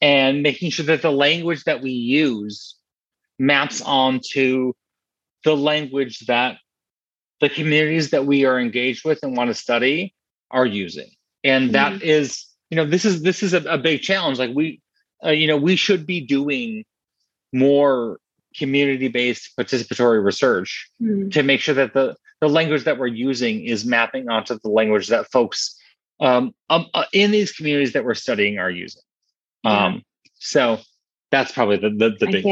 [0.00, 2.76] and making sure that the language that we use
[3.38, 4.72] maps onto
[5.44, 6.58] the language that
[7.40, 10.14] the communities that we are engaged with and want to study
[10.50, 11.08] are using
[11.44, 12.02] and that mm-hmm.
[12.02, 14.80] is you know this is this is a, a big challenge like we
[15.24, 16.84] uh, you know we should be doing
[17.52, 18.18] more
[18.56, 21.28] community based participatory research mm-hmm.
[21.28, 25.08] to make sure that the the language that we're using is mapping onto the language
[25.08, 25.78] that folks
[26.20, 29.02] um, um uh, in these communities that we're studying are using
[29.64, 29.86] yeah.
[29.86, 30.02] um
[30.34, 30.78] so
[31.30, 32.44] that's probably the the, the big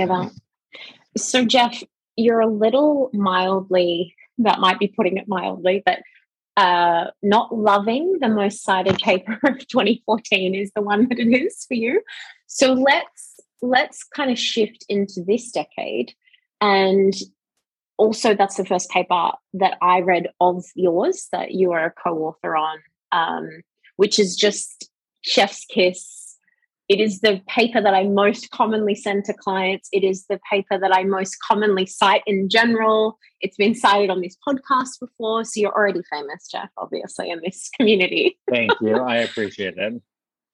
[1.16, 1.82] so jeff
[2.16, 6.00] you're a little mildly that might be putting it mildly but
[6.56, 11.64] uh, not loving the most cited paper of 2014 is the one that it is
[11.66, 12.00] for you.
[12.46, 16.12] So let's let's kind of shift into this decade,
[16.60, 17.12] and
[17.96, 22.56] also that's the first paper that I read of yours that you are a co-author
[22.56, 22.78] on,
[23.14, 23.48] um,
[23.96, 24.90] which is just
[25.22, 26.24] Chef's Kiss
[26.88, 29.88] it is the paper that I most commonly send to clients.
[29.90, 33.18] It is the paper that I most commonly cite in general.
[33.40, 35.44] It's been cited on this podcast before.
[35.44, 38.38] So you're already famous, Jeff, obviously, in this community.
[38.50, 38.96] Thank you.
[38.96, 40.02] I appreciate it.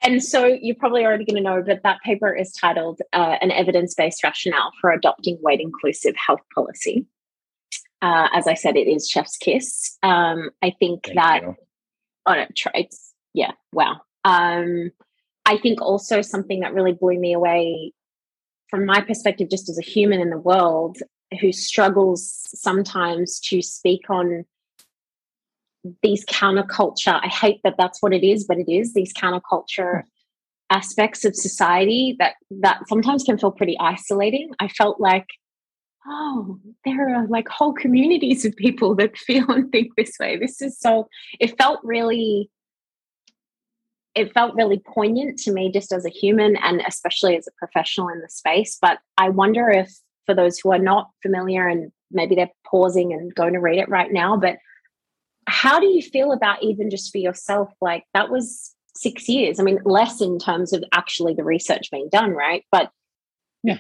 [0.03, 3.51] and so you're probably already going to know, but that paper is titled uh, An
[3.51, 7.07] Evidence Based Rationale for Adopting Weight Inclusive Health Policy.
[8.03, 9.99] Uh, as I said, it is Chef's Kiss.
[10.05, 11.57] Um, I think Thank that, you.
[12.75, 14.01] It's, yeah, wow.
[14.25, 14.91] Um,
[15.47, 17.93] I think also something that really blew me away
[18.69, 20.99] from my perspective, just as a human in the world
[21.41, 24.45] who struggles sometimes to speak on
[26.03, 30.03] these counterculture i hate that that's what it is but it is these counterculture
[30.69, 35.27] aspects of society that that sometimes can feel pretty isolating i felt like
[36.07, 40.37] oh there are like whole communities of people that feel and think this way.
[40.37, 42.51] This is so it felt really
[44.17, 48.09] it felt really poignant to me just as a human and especially as a professional
[48.09, 49.89] in the space but i wonder if
[50.27, 53.89] for those who are not familiar and maybe they're pausing and going to read it
[53.89, 54.57] right now but
[55.51, 59.59] how do you feel about even just for yourself like that was six years?
[59.59, 62.65] I mean less in terms of actually the research being done right?
[62.71, 62.91] But
[63.63, 63.79] yeah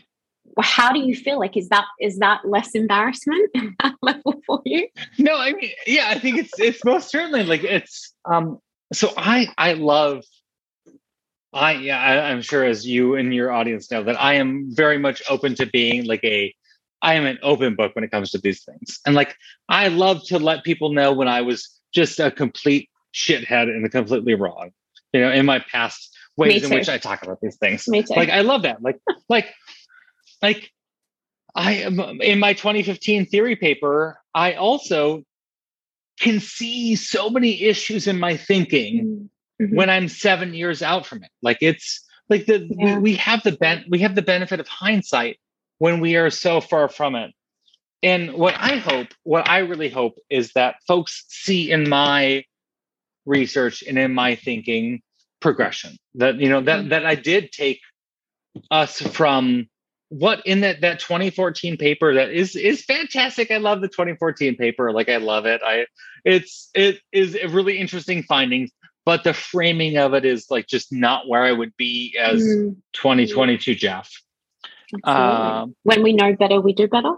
[0.60, 4.88] how do you feel like is that is that less embarrassment that level for you
[5.18, 8.58] no i mean yeah i think it's it's most certainly like it's um
[8.92, 10.24] so i i love
[11.52, 14.98] i yeah I, i'm sure as you and your audience know that i am very
[14.98, 16.54] much open to being like a
[17.02, 19.00] I am an open book when it comes to these things.
[19.06, 19.34] And like,
[19.68, 24.34] I love to let people know when I was just a complete shithead and completely
[24.34, 24.70] wrong,
[25.12, 27.88] you know, in my past ways in which I talk about these things.
[27.88, 28.82] Like, I love that.
[28.82, 28.98] Like,
[29.28, 29.46] like,
[30.42, 30.72] like,
[31.54, 35.24] I am in my 2015 theory paper, I also
[36.20, 39.30] can see so many issues in my thinking
[39.60, 39.74] mm-hmm.
[39.74, 41.30] when I'm seven years out from it.
[41.42, 42.96] Like, it's like the yeah.
[42.96, 45.38] we, we have the ben- we have the benefit of hindsight
[45.78, 47.32] when we are so far from it.
[48.02, 52.44] And what I hope, what I really hope is that folks see in my
[53.26, 55.02] research and in my thinking
[55.40, 56.88] progression that you know that mm-hmm.
[56.90, 57.80] that I did take
[58.70, 59.68] us from
[60.10, 63.50] what in that that 2014 paper that is is fantastic.
[63.50, 64.92] I love the 2014 paper.
[64.92, 65.62] Like I love it.
[65.64, 65.86] I
[66.24, 68.70] it's it is a really interesting findings,
[69.04, 72.76] but the framing of it is like just not where I would be as mm.
[72.92, 74.10] 2022 Jeff.
[75.04, 77.14] Um, when we know better, we do better.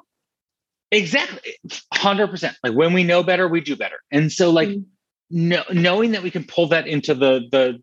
[0.91, 1.57] Exactly,
[1.95, 2.55] hundred percent.
[2.63, 3.97] Like when we know better, we do better.
[4.11, 4.85] And so, like, mm.
[5.31, 7.83] no, knowing that we can pull that into the the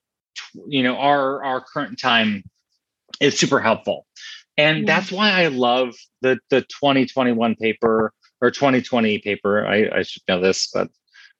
[0.67, 2.43] you know our our current time
[3.19, 4.05] is super helpful.
[4.59, 9.65] And that's why I love the the 2021 paper or 2020 paper.
[9.65, 10.89] I, I should know this, but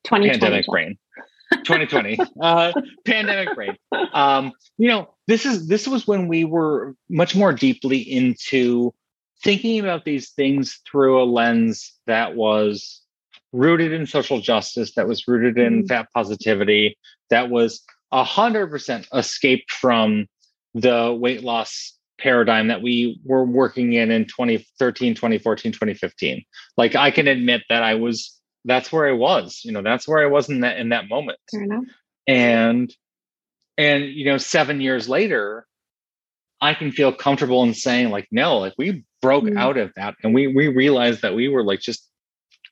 [0.06, 0.98] pandemic brain.
[1.52, 2.72] 2020 uh,
[3.06, 3.76] pandemic brain
[4.14, 8.94] um, you know this is this was when we were much more deeply into
[9.44, 13.02] thinking about these things through a lens that was
[13.52, 15.88] rooted in social justice that was rooted in mm.
[15.88, 16.96] fat positivity
[17.32, 17.82] that was
[18.14, 20.28] 100% escaped from
[20.76, 26.44] the weight loss paradigm that we were working in in 2013 2014 2015
[26.78, 29.62] like i can admit that i was that's where I was.
[29.64, 31.40] You know, that's where I was in that in that moment.
[31.52, 31.84] Fair enough.
[32.28, 32.94] And
[33.78, 35.66] and you know, seven years later,
[36.62, 39.58] I can feel comfortable in saying, like, no, like we broke mm.
[39.58, 42.08] out of that and we we realized that we were like just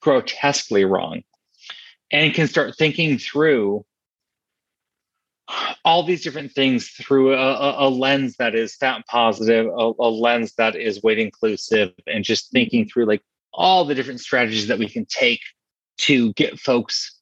[0.01, 1.23] grotesquely wrong.
[2.09, 3.85] And can start thinking through
[5.85, 10.09] all these different things through a, a, a lens that is fat positive, a, a
[10.09, 13.21] lens that is weight inclusive, and just thinking through like
[13.53, 15.41] all the different strategies that we can take
[15.97, 17.17] to get folks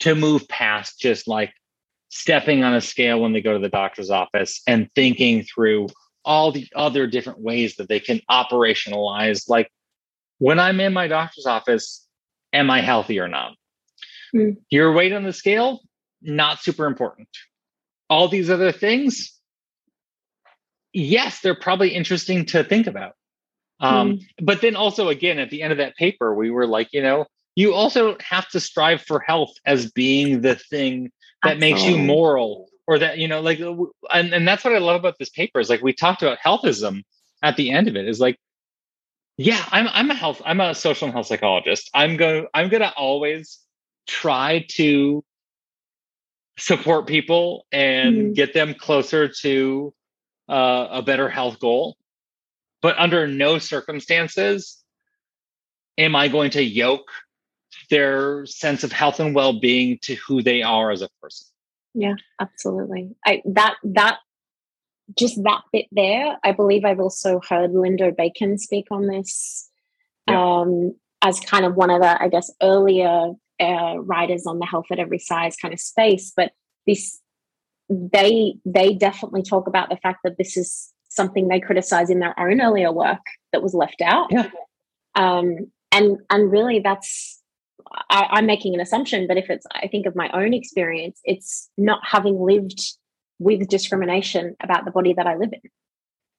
[0.00, 1.52] to move past just like
[2.08, 5.86] stepping on a scale when they go to the doctor's office and thinking through
[6.24, 9.70] all the other different ways that they can operationalize like
[10.38, 12.06] when i'm in my doctor's office
[12.52, 13.54] am i healthy or not?
[14.34, 14.56] Mm.
[14.70, 15.80] your weight on the scale
[16.22, 17.28] not super important
[18.10, 19.32] all these other things
[20.92, 23.14] yes they're probably interesting to think about
[23.80, 24.26] um, mm.
[24.42, 27.24] but then also again at the end of that paper we were like you know
[27.56, 31.10] you also have to strive for health as being the thing
[31.42, 31.72] that Absolutely.
[31.72, 35.16] makes you moral or that you know like and, and that's what i love about
[35.18, 37.02] this paper is like we talked about healthism
[37.42, 38.36] at the end of it is like
[39.36, 42.82] yeah i'm i'm a health i'm a social and health psychologist i'm going i'm going
[42.82, 43.60] to always
[44.06, 45.24] try to
[46.60, 48.32] support people and mm-hmm.
[48.32, 49.94] get them closer to
[50.48, 51.96] uh, a better health goal
[52.82, 54.82] but under no circumstances
[55.96, 57.10] am i going to yoke
[57.88, 61.46] their sense of health and well-being to who they are as a person
[61.94, 64.18] yeah absolutely i that that
[65.18, 69.70] just that bit there i believe i've also heard linda bacon speak on this
[70.28, 70.60] yeah.
[70.60, 74.86] um, as kind of one of the i guess earlier uh, writers on the health
[74.90, 76.52] at every size kind of space but
[76.86, 77.20] this
[77.90, 82.38] they they definitely talk about the fact that this is something they criticize in their
[82.38, 83.20] own earlier work
[83.52, 84.28] that was left out.
[84.30, 84.48] Yeah.
[85.16, 87.42] Um, and and really that's
[88.08, 91.68] I, I'm making an assumption, but if it's I think of my own experience, it's
[91.76, 92.80] not having lived
[93.40, 95.70] with discrimination about the body that I live in.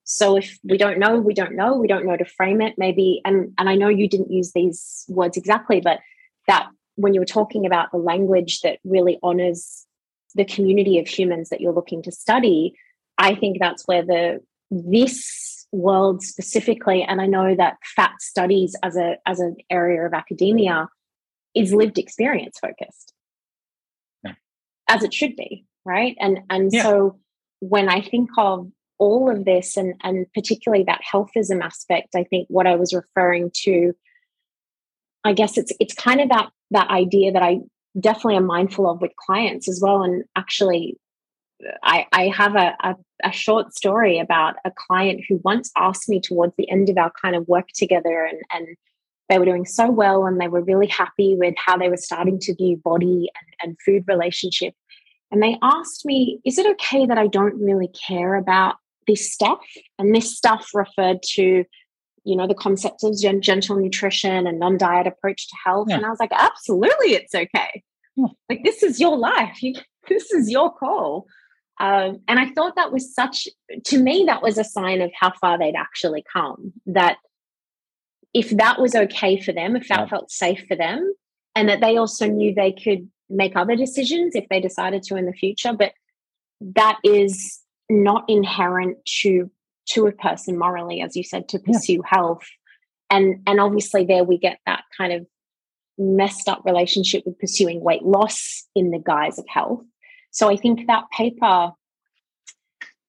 [0.03, 3.21] So if we don't know, we don't know, we don't know to frame it, maybe
[3.25, 5.99] and and I know you didn't use these words exactly, but
[6.47, 6.69] that
[7.01, 9.85] when you were talking about the language that really honors
[10.35, 12.73] the community of humans that you're looking to study,
[13.17, 14.39] I think that's where the
[14.69, 20.13] this world specifically, and I know that fat studies as a as an area of
[20.13, 20.87] academia
[21.55, 23.13] is lived experience focused.
[24.23, 24.33] Yeah.
[24.87, 26.15] As it should be, right?
[26.19, 26.83] And and yeah.
[26.83, 27.19] so
[27.59, 32.47] when I think of all of this and and particularly that healthism aspect, I think
[32.49, 33.93] what I was referring to,
[35.23, 37.59] I guess it's it's kind of that that idea that I
[37.99, 40.03] definitely am mindful of with clients as well.
[40.03, 40.97] And actually,
[41.83, 46.19] I, I have a, a, a, short story about a client who once asked me
[46.19, 48.75] towards the end of our kind of work together, and, and
[49.29, 52.39] they were doing so well and they were really happy with how they were starting
[52.39, 53.29] to view body
[53.61, 54.73] and, and food relationship.
[55.31, 58.75] And they asked me, Is it okay that I don't really care about
[59.07, 59.59] this stuff?
[59.99, 61.63] And this stuff referred to
[62.23, 65.97] you know the concepts of gentle nutrition and non-diet approach to health yeah.
[65.97, 67.83] and i was like absolutely it's okay
[68.15, 68.27] yeah.
[68.49, 69.73] like this is your life you,
[70.07, 71.25] this is your call
[71.79, 73.47] um, and i thought that was such
[73.85, 77.17] to me that was a sign of how far they'd actually come that
[78.33, 80.07] if that was okay for them if that yeah.
[80.07, 81.13] felt safe for them
[81.55, 85.25] and that they also knew they could make other decisions if they decided to in
[85.25, 85.93] the future but
[86.61, 87.59] that is
[87.89, 89.49] not inherent to
[89.89, 91.99] to a person morally, as you said, to pursue yeah.
[92.05, 92.45] health.
[93.09, 95.25] And and obviously there we get that kind of
[95.97, 99.83] messed up relationship with pursuing weight loss in the guise of health.
[100.31, 101.71] So I think that paper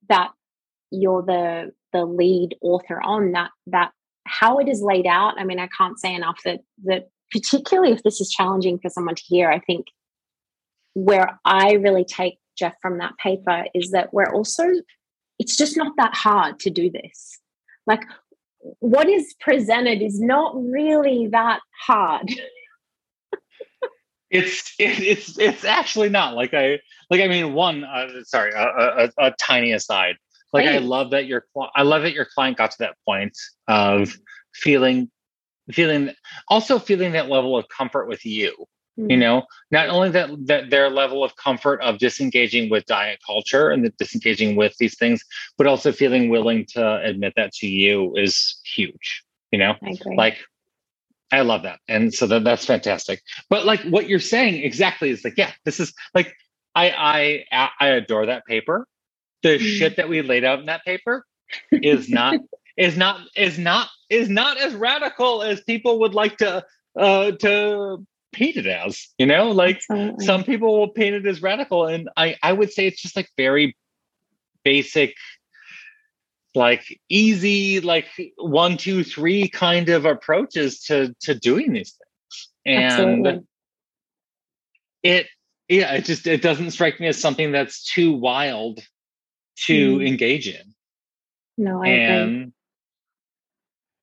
[0.09, 0.33] that
[0.91, 3.93] you're the the lead author on that that
[4.27, 5.35] how it is laid out.
[5.39, 9.15] I mean, I can't say enough that that particularly if this is challenging for someone
[9.15, 9.87] to hear, I think
[10.95, 14.65] where I really take Jeff from that paper is that we're also
[15.39, 17.39] it's just not that hard to do this.
[17.87, 18.03] Like
[18.79, 22.31] what is presented is not really that hard.
[24.31, 26.81] it's it, it's it's actually not like I
[27.11, 30.17] like I mean one uh, sorry a, a, a, tiny aside
[30.53, 33.37] like I love that your I love that your client got to that point
[33.69, 34.17] of
[34.55, 35.11] feeling
[35.71, 36.13] feeling
[36.49, 38.67] also feeling that level of comfort with you
[38.99, 39.11] Mm-hmm.
[39.11, 43.71] You know, not only that that their level of comfort of disengaging with diet culture
[43.71, 45.25] and the disengaging with these things,
[45.57, 49.25] but also feeling willing to admit that to you is huge.
[49.51, 50.37] You know, I like
[51.33, 51.81] I love that.
[51.89, 53.23] And so that, that's fantastic.
[53.49, 56.35] But like what you're saying exactly is like, yeah, this is like
[56.75, 58.87] I I I adore that paper.
[59.43, 59.79] The mm.
[59.79, 61.25] shit that we laid out in that paper
[61.73, 62.37] is not
[62.77, 66.63] is not is not is not as radical as people would like to
[66.99, 70.25] uh to paint it as you know like Absolutely.
[70.25, 73.29] some people will paint it as radical and i i would say it's just like
[73.37, 73.77] very
[74.65, 75.15] basic
[76.55, 78.07] like easy like
[78.37, 82.85] one two three kind of approaches to to doing these things and
[83.27, 83.47] Absolutely.
[85.03, 85.27] it
[85.69, 88.81] yeah it just it doesn't strike me as something that's too wild
[89.57, 90.07] to mm.
[90.07, 90.75] engage in
[91.57, 92.53] no I and agree.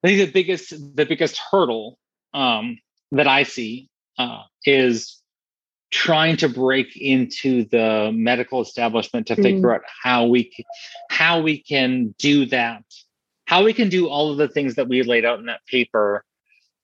[0.03, 1.97] i think the biggest the biggest hurdle
[2.33, 2.79] um
[3.11, 3.89] that i see
[4.19, 5.19] uh, is
[5.91, 9.75] trying to break into the medical establishment to figure mm.
[9.75, 10.65] out how we can,
[11.09, 12.83] how we can do that
[13.49, 16.23] how we can do all of the things that we laid out in that paper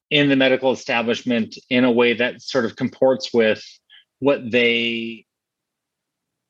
[0.09, 3.63] in the medical establishment in a way that sort of comports with
[4.17, 5.23] what they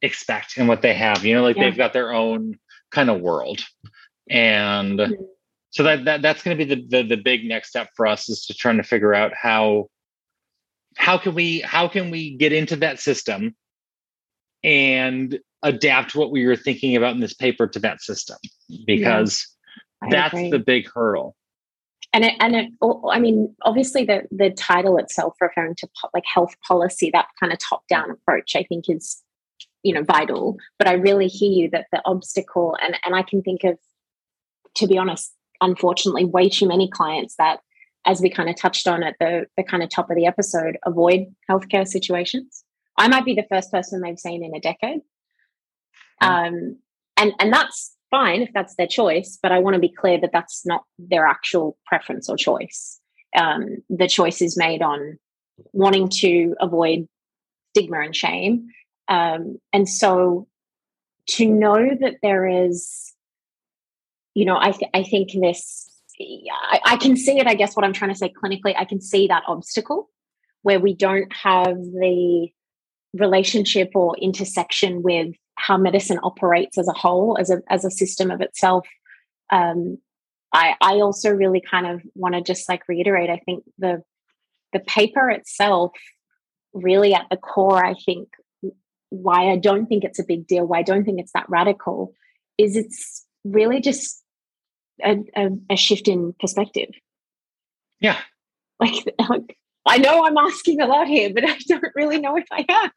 [0.01, 1.63] expect and what they have you know like yeah.
[1.63, 2.57] they've got their own
[2.91, 3.59] kind of world
[4.29, 5.17] and mm.
[5.71, 8.29] so that, that that's going to be the, the the big next step for us
[8.29, 9.89] is to trying to figure out how
[10.97, 13.55] how can we how can we get into that system
[14.63, 18.37] and adapt what we were thinking about in this paper to that system
[18.85, 19.47] because
[20.03, 20.51] yeah, that's agree.
[20.51, 21.35] the big hurdle
[22.15, 22.71] and it, and it,
[23.09, 27.59] I mean, obviously the the title itself referring to like health policy, that kind of
[27.59, 29.21] top down approach, I think is,
[29.83, 30.57] you know, vital.
[30.79, 33.77] But I really hear you that the obstacle, and and I can think of,
[34.75, 37.59] to be honest, unfortunately, way too many clients that
[38.05, 40.77] as we kind of touched on at the, the kind of top of the episode,
[40.85, 42.63] avoid healthcare situations.
[42.97, 45.01] I might be the first person they've seen in a decade.
[46.21, 46.77] Um,
[47.17, 50.31] and, and that's fine if that's their choice, but I want to be clear that
[50.31, 52.99] that's not their actual preference or choice.
[53.35, 55.17] Um, the choice is made on
[55.73, 57.07] wanting to avoid
[57.71, 58.69] stigma and shame.
[59.07, 60.47] Um, and so
[61.31, 63.13] to know that there is,
[64.33, 65.89] you know, I, th- I think this,
[66.19, 69.01] I, I can see it, I guess what I'm trying to say clinically, I can
[69.01, 70.09] see that obstacle
[70.61, 72.49] where we don't have the
[73.13, 78.31] relationship or intersection with how medicine operates as a whole, as a, as a system
[78.31, 78.87] of itself.
[79.51, 79.99] Um,
[80.53, 84.03] I, I also really kind of want to just like reiterate, I think the,
[84.73, 85.91] the paper itself
[86.73, 88.29] really at the core, I think
[89.09, 92.13] why I don't think it's a big deal, why I don't think it's that radical,
[92.57, 94.21] is it's really just
[95.03, 96.89] a, a, a shift in perspective.
[97.99, 98.17] Yeah.
[98.79, 102.47] Like, like, I know I'm asking a lot here, but I don't really know if
[102.51, 102.91] I am.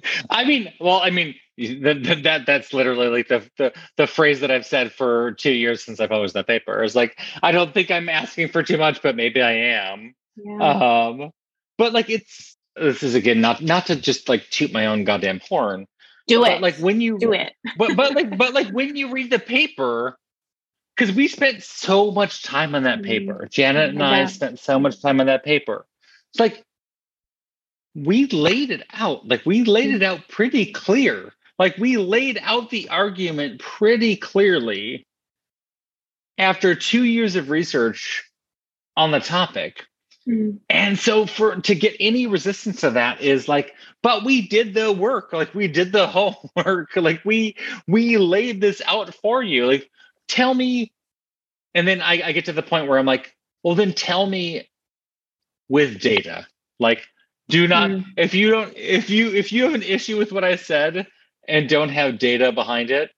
[0.30, 4.50] I mean, well, I mean, that, that that's literally like the, the the phrase that
[4.50, 6.82] I've said for two years since I published that paper.
[6.82, 10.14] Is like, I don't think I'm asking for too much, but maybe I am.
[10.36, 10.58] Yeah.
[10.58, 11.30] Um,
[11.78, 15.40] but like, it's this is again not not to just like toot my own goddamn
[15.48, 15.86] horn.
[16.26, 16.60] Do it.
[16.60, 17.52] like when you do it.
[17.76, 20.16] but but like but like when you read the paper,
[20.96, 23.26] because we spent so much time on that mm-hmm.
[23.26, 23.48] paper.
[23.50, 25.86] Janet and I spent so much time on that paper.
[26.32, 26.64] It's like
[27.94, 29.26] we laid it out.
[29.28, 31.32] Like we laid it out pretty clear.
[31.58, 35.06] Like we laid out the argument pretty clearly
[36.38, 38.24] after two years of research
[38.96, 39.84] on the topic.
[40.28, 40.56] Mm-hmm.
[40.70, 44.90] And so for to get any resistance to that is like, but we did the
[44.92, 46.06] work, like we did the
[46.56, 49.66] homework, like we we laid this out for you.
[49.66, 49.90] Like,
[50.28, 50.92] tell me,
[51.74, 54.68] and then I, I get to the point where I'm like, well, then tell me
[55.68, 56.46] with data.
[56.78, 57.06] Like,
[57.48, 58.10] do not mm-hmm.
[58.16, 61.06] if you don't if you if you have an issue with what I said
[61.46, 63.10] and don't have data behind it,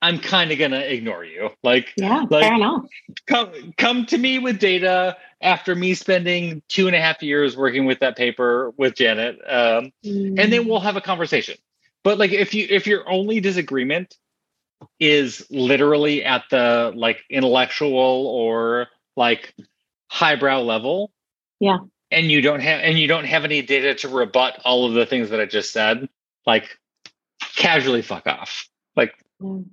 [0.00, 1.50] I'm kind of gonna ignore you.
[1.62, 2.86] Like, yeah, like, fair enough.
[3.26, 7.84] Come, come to me with data after me spending two and a half years working
[7.84, 10.38] with that paper with Janet, um, mm.
[10.38, 11.56] and then we'll have a conversation.
[12.04, 14.16] But like, if you if your only disagreement
[15.00, 19.54] is literally at the like intellectual or like
[20.08, 21.10] highbrow level,
[21.60, 21.78] yeah,
[22.10, 25.06] and you don't have and you don't have any data to rebut all of the
[25.06, 26.08] things that I just said,
[26.46, 26.78] like,
[27.56, 28.68] casually fuck off.
[28.96, 29.14] Like.
[29.40, 29.66] Mm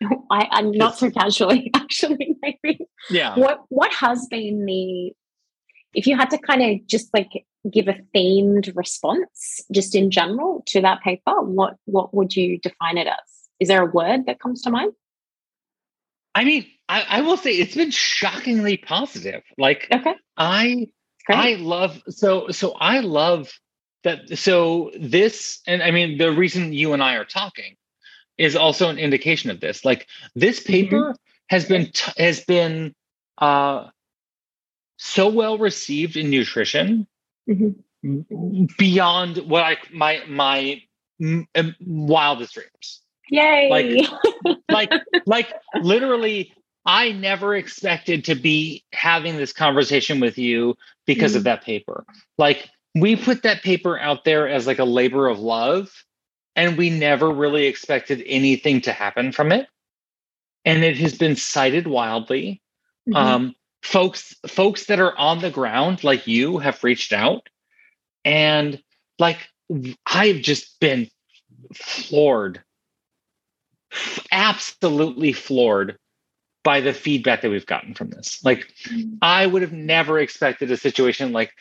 [0.30, 2.86] I, I'm not so casually, actually, maybe.
[3.10, 3.36] Yeah.
[3.36, 5.12] What what has been the
[5.94, 7.30] if you had to kind of just like
[7.70, 12.96] give a themed response just in general to that paper, what what would you define
[12.96, 13.39] it as?
[13.60, 14.92] Is there a word that comes to mind?
[16.34, 19.42] I mean, I, I will say it's been shockingly positive.
[19.58, 20.14] Like okay.
[20.36, 20.88] I
[21.28, 23.52] I love so so I love
[24.04, 27.76] that so this and I mean the reason you and I are talking
[28.38, 29.84] is also an indication of this.
[29.84, 30.72] Like this mm-hmm.
[30.72, 31.12] paper mm-hmm.
[31.48, 32.94] has been t- has been
[33.38, 33.88] uh,
[34.96, 37.06] so well received in nutrition
[37.48, 38.64] mm-hmm.
[38.78, 40.82] beyond what I my my
[41.20, 43.02] m- m- wildest dreams.
[43.30, 43.68] Yay!
[43.70, 44.92] Like like
[45.26, 46.52] like literally.
[46.86, 51.38] I never expected to be having this conversation with you because mm-hmm.
[51.38, 52.06] of that paper.
[52.38, 55.92] Like we put that paper out there as like a labor of love
[56.56, 59.68] and we never really expected anything to happen from it
[60.64, 62.60] and it has been cited wildly
[63.08, 63.16] mm-hmm.
[63.16, 67.48] um, folks folks that are on the ground like you have reached out
[68.24, 68.82] and
[69.18, 69.48] like
[70.06, 71.08] i've just been
[71.74, 72.62] floored
[74.32, 75.98] absolutely floored
[76.62, 78.72] by the feedback that we've gotten from this like
[79.22, 81.52] i would have never expected a situation like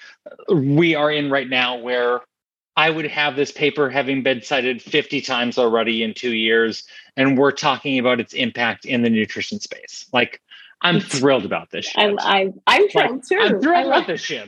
[0.50, 2.22] we are in right now where
[2.80, 6.86] I would have this paper having been cited 50 times already in two years,
[7.18, 10.08] and we're talking about its impact in the nutrition space.
[10.14, 10.42] Like,
[10.82, 11.88] I'm thrilled about this.
[11.88, 12.16] Shit.
[12.20, 13.38] I, I, am thrilled like, too.
[13.38, 14.48] I'm thrilled about this shit.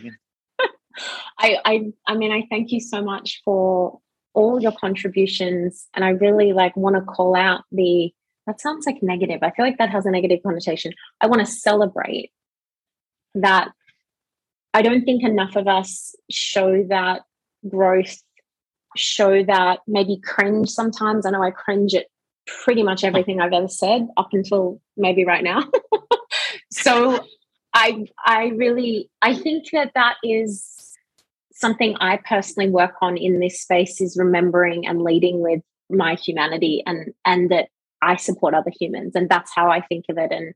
[1.38, 4.00] I, I, I mean, I thank you so much for
[4.34, 8.14] all your contributions, and I really like want to call out the.
[8.48, 9.44] That sounds like negative.
[9.44, 10.94] I feel like that has a negative connotation.
[11.22, 12.32] I want to celebrate
[13.36, 13.70] that.
[14.74, 17.22] I don't think enough of us show that
[17.68, 18.22] growth
[18.98, 21.26] show that maybe cringe sometimes.
[21.26, 22.08] I know I cringe at
[22.64, 25.64] pretty much everything I've ever said up until maybe right now.
[26.72, 27.26] so
[27.74, 30.81] I I really I think that that is
[31.62, 36.84] something I personally work on in this space is remembering and leading with my humanity
[36.86, 37.70] and and that
[38.02, 40.54] I support other humans and that's how I think of it and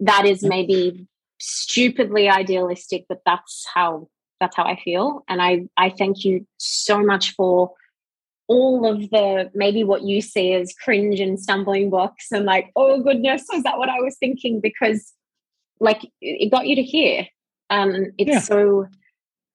[0.00, 1.06] that is maybe
[1.38, 4.08] stupidly idealistic but that's how
[4.40, 5.24] that's how I feel.
[5.28, 7.72] And I, I thank you so much for
[8.48, 13.02] all of the maybe what you see as cringe and stumbling blocks and like, oh
[13.02, 14.60] goodness, is that what I was thinking?
[14.60, 15.12] Because
[15.80, 17.26] like it got you to here.
[17.70, 18.40] Um it's yeah.
[18.40, 18.86] so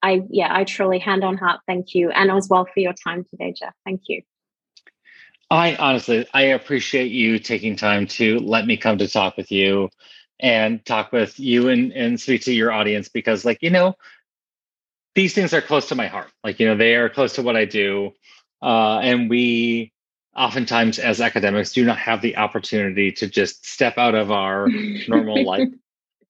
[0.04, 2.12] I yeah, I truly hand on heart, thank you.
[2.12, 3.74] And as well for your time today, Jeff.
[3.86, 4.22] Thank you.
[5.52, 9.89] I honestly, I appreciate you taking time to let me come to talk with you
[10.39, 13.95] and talk with you and, and speak to your audience because, like, you know,
[15.14, 16.32] these things are close to my heart.
[16.41, 18.12] Like, you know, they are close to what I do.
[18.62, 19.91] Uh, and we
[20.36, 24.70] oftentimes, as academics, do not have the opportunity to just step out of our
[25.08, 25.68] normal, like,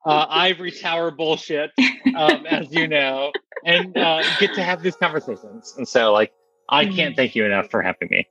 [0.05, 1.71] uh, ivory tower bullshit,
[2.15, 3.31] um, as you know,
[3.65, 5.75] and uh, get to have these conversations.
[5.77, 6.33] And so, like,
[6.69, 7.17] I can't mm.
[7.17, 8.27] thank you enough for having me.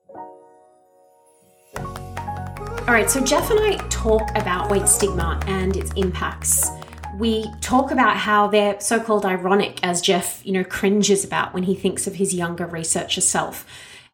[1.77, 6.69] All right, so Jeff and I talk about weight stigma and its impacts.
[7.19, 11.65] We talk about how they're so called ironic, as Jeff, you know, cringes about when
[11.65, 13.65] he thinks of his younger researcher self.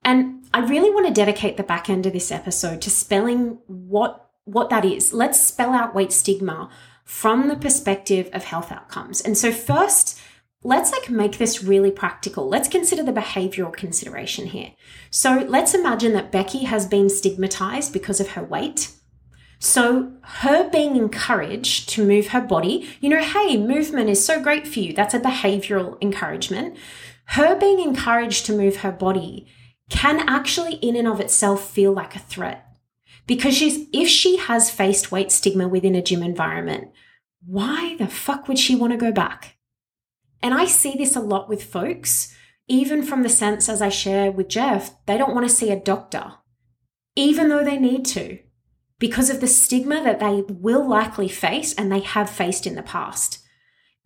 [0.05, 4.31] And I really want to dedicate the back end of this episode to spelling what
[4.45, 5.13] what that is.
[5.13, 6.71] Let's spell out weight stigma
[7.07, 9.21] from the perspective of health outcomes.
[9.23, 10.21] And so first,
[10.63, 12.49] let's like make this really practical.
[12.49, 14.73] Let's consider the behavioral consideration here.
[15.11, 18.91] So let's imagine that Becky has been stigmatized because of her weight.
[19.61, 24.67] So her being encouraged to move her body, you know, hey, movement is so great
[24.67, 24.93] for you.
[24.93, 26.77] That's a behavioral encouragement.
[27.27, 29.47] Her being encouraged to move her body
[29.89, 32.66] can actually in and of itself feel like a threat.
[33.27, 36.91] Because she's if she has faced weight stigma within a gym environment,
[37.45, 39.57] why the fuck would she want to go back?
[40.43, 42.35] And I see this a lot with folks,
[42.69, 45.81] even from the sense as I share with Jeff, they don't want to see a
[45.81, 46.35] doctor,
[47.15, 48.39] even though they need to,
[48.99, 52.83] because of the stigma that they will likely face and they have faced in the
[52.83, 53.41] past.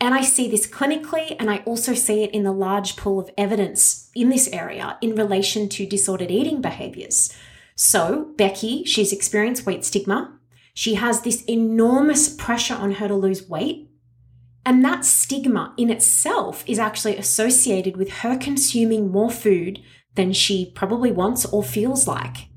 [0.02, 3.30] And I see this clinically, and I also see it in the large pool of
[3.36, 7.34] evidence in this area in relation to disordered eating behaviors.
[7.82, 10.38] So, Becky, she's experienced weight stigma.
[10.74, 13.90] She has this enormous pressure on her to lose weight
[14.64, 19.80] and that stigma in itself is actually associated with her consuming more food
[20.14, 22.48] than she probably wants or feels like.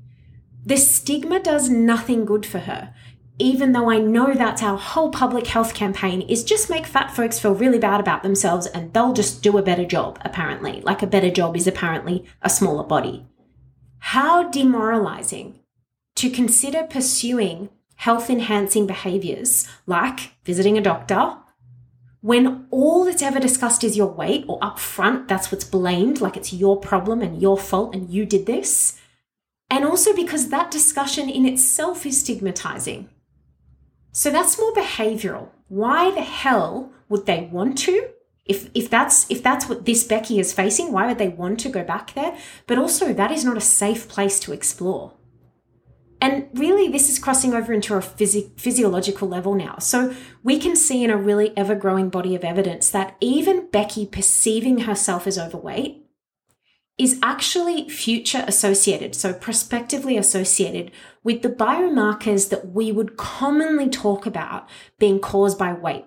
[0.66, 2.94] The stigma does nothing good for her,
[3.38, 7.38] even though I know that's our whole public health campaign is just make fat folks
[7.38, 10.82] feel really bad about themselves and they'll just do a better job, apparently.
[10.82, 13.26] Like a better job is apparently a smaller body.
[14.08, 15.60] How demoralizing
[16.16, 21.38] to consider pursuing health enhancing behaviors like visiting a doctor,
[22.20, 26.36] when all that's ever discussed is your weight or up front, that's what's blamed, like
[26.36, 29.00] it's your problem and your fault and you did this.
[29.70, 33.08] And also because that discussion in itself is stigmatizing.
[34.12, 35.48] So that's more behavioral.
[35.68, 38.10] Why the hell would they want to?
[38.46, 41.70] If, if that's if that's what this Becky is facing, why would they want to
[41.70, 42.36] go back there?
[42.66, 45.14] But also that is not a safe place to explore.
[46.20, 49.76] And really, this is crossing over into a phys- physiological level now.
[49.78, 54.06] So we can see in a really ever growing body of evidence that even Becky
[54.06, 56.02] perceiving herself as overweight
[56.96, 60.92] is actually future associated, so prospectively associated
[61.22, 64.68] with the biomarkers that we would commonly talk about
[64.98, 66.06] being caused by weight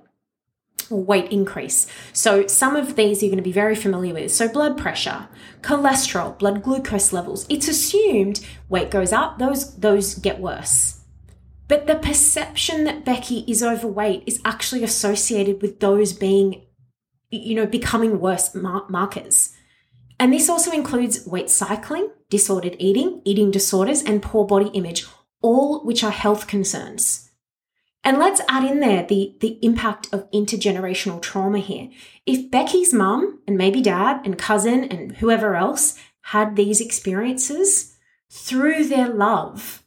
[0.89, 1.87] weight increase.
[2.13, 4.31] So some of these you're going to be very familiar with.
[4.31, 5.27] So blood pressure,
[5.61, 7.45] cholesterol, blood glucose levels.
[7.49, 11.01] It's assumed weight goes up, those those get worse.
[11.67, 16.63] But the perception that Becky is overweight is actually associated with those being
[17.29, 19.53] you know becoming worse mar- markers.
[20.19, 25.05] And this also includes weight cycling, disordered eating, eating disorders and poor body image,
[25.41, 27.26] all which are health concerns.
[28.07, 31.89] And let's add in there the, the impact of intergenerational trauma here.
[32.25, 37.97] If Becky's mum and maybe dad and cousin and whoever else had these experiences
[38.31, 39.83] through their love,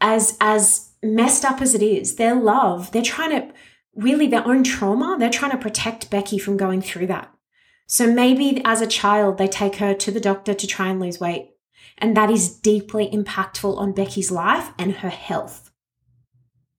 [0.00, 3.54] as, as messed up as it is, their love, they're trying to
[3.94, 7.30] really their own trauma, they're trying to protect Becky from going through that.
[7.86, 11.20] So maybe as a child, they take her to the doctor to try and lose
[11.20, 11.50] weight.
[11.98, 15.71] And that is deeply impactful on Becky's life and her health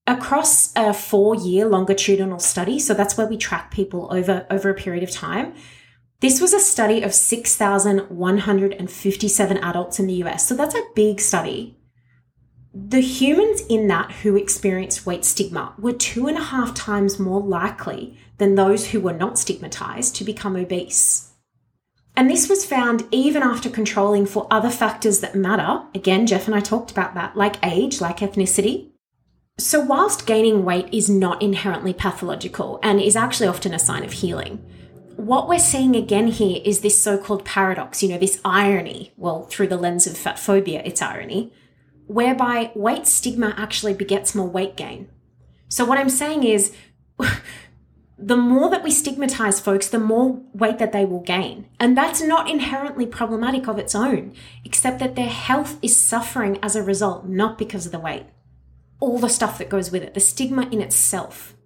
[0.06, 4.76] across a four year longitudinal study, so that's where we track people over, over a
[4.76, 5.54] period of time.
[6.20, 10.47] This was a study of 6,157 adults in the US.
[10.47, 11.78] So that's a big study.
[12.74, 17.41] The humans in that who experienced weight stigma were two and a half times more
[17.41, 21.34] likely than those who were not stigmatized to become obese.
[22.16, 25.84] And this was found even after controlling for other factors that matter.
[25.93, 28.92] Again, Jeff and I talked about that, like age, like ethnicity,
[29.60, 34.14] so, whilst gaining weight is not inherently pathological and is actually often a sign of
[34.14, 34.58] healing,
[35.16, 39.14] what we're seeing again here is this so called paradox, you know, this irony.
[39.16, 41.54] Well, through the lens of fat phobia, it's irony,
[42.08, 45.08] whereby weight stigma actually begets more weight gain.
[45.70, 46.74] So, what I'm saying is,
[48.18, 51.68] the more that we stigmatize folks, the more weight that they will gain.
[51.80, 54.34] And that's not inherently problematic of its own,
[54.66, 58.26] except that their health is suffering as a result, not because of the weight.
[59.04, 61.58] All the stuff that goes with it, the stigma in itself.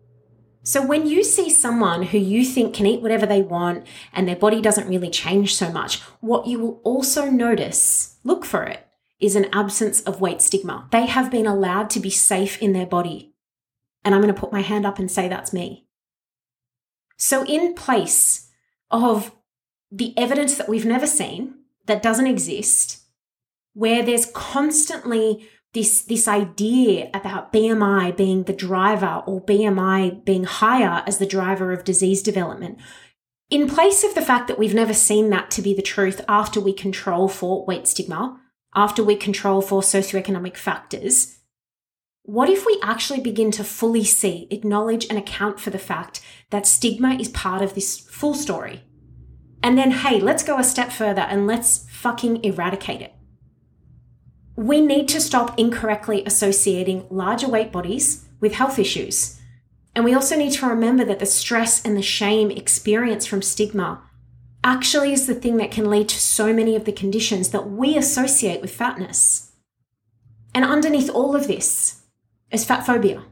[0.64, 4.36] So when you see someone who you think can eat whatever they want and their
[4.36, 8.88] body doesn't really change so much, what you will also notice, look for it,
[9.20, 10.88] is an absence of weight stigma.
[10.92, 13.36] They have been allowed to be safe in their body.
[14.04, 15.86] And I'm going to put my hand up and say that's me.
[17.18, 18.50] So, in place
[18.90, 19.32] of
[19.92, 21.54] the evidence that we've never seen,
[21.86, 23.04] that doesn't exist,
[23.74, 31.04] where there's constantly this, this idea about BMI being the driver or BMI being higher
[31.06, 32.80] as the driver of disease development,
[33.52, 36.60] in place of the fact that we've never seen that to be the truth after
[36.60, 38.42] we control for weight stigma,
[38.74, 41.38] after we control for socioeconomic factors,
[42.24, 46.66] what if we actually begin to fully see, acknowledge, and account for the fact that
[46.66, 48.82] stigma is part of this full story?
[49.62, 53.14] And then, hey, let's go a step further and let's fucking eradicate it.
[54.58, 59.40] We need to stop incorrectly associating larger weight bodies with health issues.
[59.96, 64.02] And we also need to remember that the stress and the shame experienced from stigma
[64.64, 67.96] actually is the thing that can lead to so many of the conditions that we
[67.96, 69.52] associate with fatness.
[70.56, 72.02] And underneath all of this,
[72.52, 73.24] is fat phobia,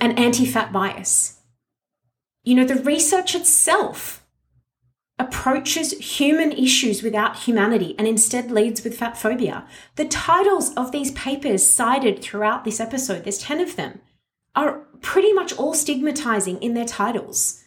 [0.00, 1.40] an anti fat bias.
[2.44, 4.23] You know, the research itself
[5.18, 9.66] approaches human issues without humanity and instead leads with fat phobia.
[9.96, 14.00] The titles of these papers cited throughout this episode, there's 10 of them,
[14.56, 17.62] are pretty much all stigmatizing in their titles.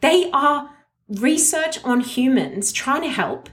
[0.00, 0.70] They are
[1.08, 3.48] research on humans trying to help,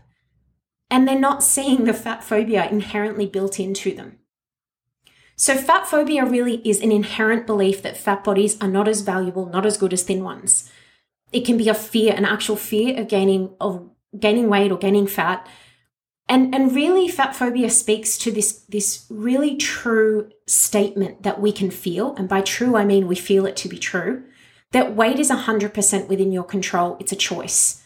[0.90, 4.20] and they're not seeing the fat phobia inherently built into them.
[5.36, 9.46] So, fat phobia really is an inherent belief that fat bodies are not as valuable,
[9.46, 10.72] not as good as thin ones.
[11.32, 15.08] It can be a fear, an actual fear of gaining of gaining weight or gaining
[15.08, 15.48] fat.
[16.30, 21.72] And, and really, fat phobia speaks to this, this really true statement that we can
[21.72, 22.16] feel.
[22.16, 24.24] And by true, I mean we feel it to be true
[24.72, 26.98] that weight is 100% within your control.
[27.00, 27.84] It's a choice.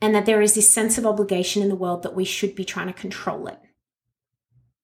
[0.00, 2.64] And that there is this sense of obligation in the world that we should be
[2.64, 3.58] trying to control it.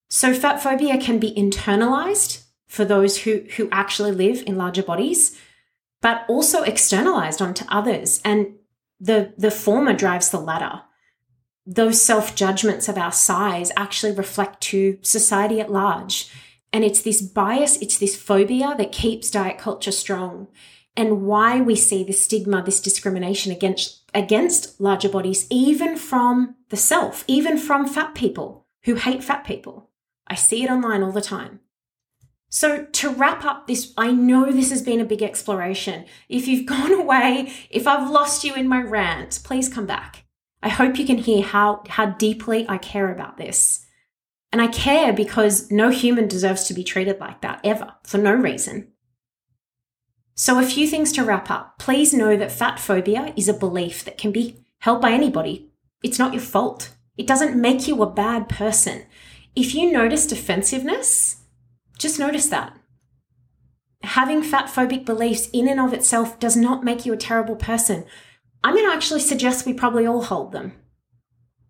[0.08, 5.38] So fat phobia can be internalized for those who, who actually live in larger bodies,
[6.00, 8.20] but also externalized onto others.
[8.24, 8.54] And
[9.00, 10.82] the, the former drives the latter.
[11.66, 16.30] Those self judgments of our size actually reflect to society at large.
[16.72, 20.48] And it's this bias, it's this phobia that keeps diet culture strong
[20.98, 26.76] and why we see this stigma, this discrimination against, against larger bodies, even from the
[26.76, 29.90] self, even from fat people who hate fat people.
[30.26, 31.60] I see it online all the time.
[32.50, 36.06] So, to wrap up this, I know this has been a big exploration.
[36.28, 40.24] If you've gone away, if I've lost you in my rant, please come back.
[40.62, 43.84] I hope you can hear how, how deeply I care about this.
[44.50, 48.32] And I care because no human deserves to be treated like that ever, for no
[48.32, 48.88] reason.
[50.34, 51.78] So, a few things to wrap up.
[51.78, 55.70] Please know that fat phobia is a belief that can be held by anybody.
[56.02, 56.94] It's not your fault.
[57.18, 59.04] It doesn't make you a bad person.
[59.54, 61.37] If you notice defensiveness,
[61.98, 62.76] just notice that.
[64.02, 68.04] Having fat phobic beliefs in and of itself does not make you a terrible person.
[68.62, 70.72] I'm going to actually suggest we probably all hold them.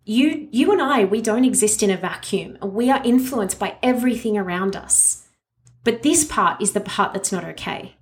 [0.05, 2.57] You, you and I, we don't exist in a vacuum.
[2.63, 5.27] We are influenced by everything around us.
[5.83, 7.95] But this part is the part that's not okay.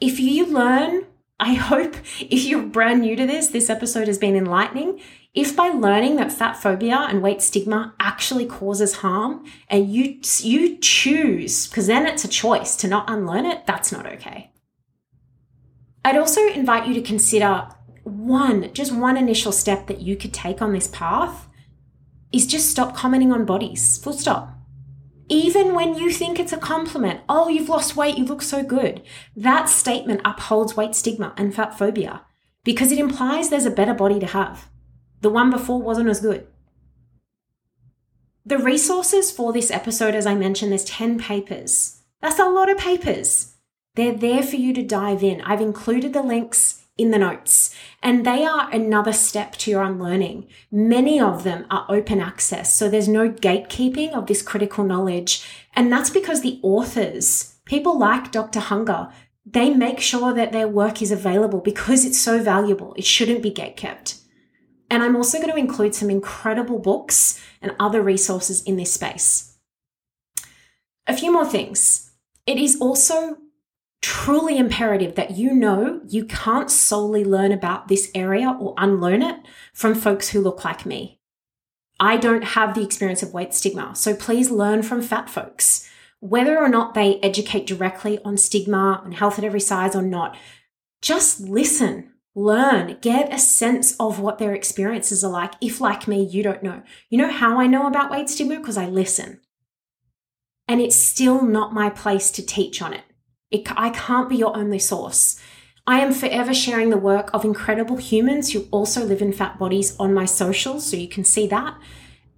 [0.00, 1.06] If you learn,
[1.38, 5.00] I hope if you're brand new to this, this episode has been enlightening.
[5.32, 10.78] If by learning that fat phobia and weight stigma actually causes harm and you you
[10.78, 14.50] choose because then it's a choice to not unlearn it, that's not okay.
[16.04, 17.68] I'd also invite you to consider
[18.02, 21.46] one, just one initial step that you could take on this path
[22.32, 23.98] is just stop commenting on bodies.
[23.98, 24.56] Full stop.
[25.28, 29.02] Even when you think it's a compliment, oh, you've lost weight, you look so good.
[29.36, 32.22] That statement upholds weight stigma and fat phobia
[32.64, 34.68] because it implies there's a better body to have.
[35.20, 36.46] The one before wasn't as good.
[38.44, 42.00] The resources for this episode, as I mentioned, there's 10 papers.
[42.20, 43.54] That's a lot of papers.
[43.96, 45.40] They're there for you to dive in.
[45.42, 50.46] I've included the links in the notes, and they are another step to your unlearning.
[50.70, 55.44] Many of them are open access, so there's no gatekeeping of this critical knowledge.
[55.74, 58.60] And that's because the authors, people like Dr.
[58.60, 59.08] Hunger,
[59.46, 62.94] they make sure that their work is available because it's so valuable.
[62.96, 64.19] It shouldn't be gatekept.
[64.90, 69.56] And I'm also going to include some incredible books and other resources in this space.
[71.06, 72.10] A few more things.
[72.46, 73.38] It is also
[74.02, 79.36] truly imperative that you know you can't solely learn about this area or unlearn it
[79.72, 81.20] from folks who look like me.
[82.00, 85.88] I don't have the experience of weight stigma, so please learn from fat folks.
[86.20, 90.36] Whether or not they educate directly on stigma and health at every size or not,
[91.02, 95.54] just listen, learn, get a sense of what their experiences are like.
[95.60, 96.82] If, like me, you don't know.
[97.08, 98.58] You know how I know about weight stigma?
[98.58, 99.40] Because I listen.
[100.68, 103.04] And it's still not my place to teach on it.
[103.50, 103.66] it.
[103.76, 105.40] I can't be your only source.
[105.86, 109.96] I am forever sharing the work of incredible humans who also live in fat bodies
[109.98, 111.76] on my socials, so you can see that.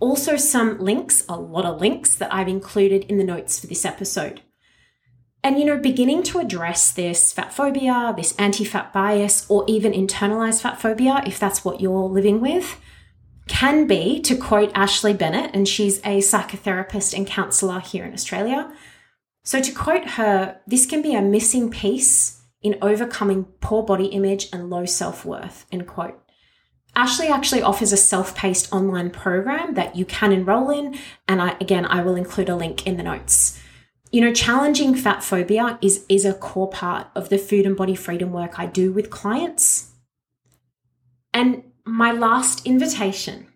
[0.00, 3.84] Also, some links, a lot of links that I've included in the notes for this
[3.84, 4.40] episode.
[5.44, 9.92] And, you know, beginning to address this fat phobia, this anti fat bias, or even
[9.92, 12.80] internalized fat phobia, if that's what you're living with,
[13.48, 18.72] can be, to quote Ashlee Bennett, and she's a psychotherapist and counselor here in Australia.
[19.42, 24.48] So, to quote her, this can be a missing piece in overcoming poor body image
[24.52, 26.18] and low self worth, end quote.
[26.94, 31.56] Ashlee actually offers a self paced online program that you can enroll in, and I,
[31.60, 33.58] again, I will include a link in the notes.
[34.12, 37.94] You know, challenging fat phobia is, is a core part of the food and body
[37.94, 39.92] freedom work I do with clients.
[41.32, 43.48] And my last invitation,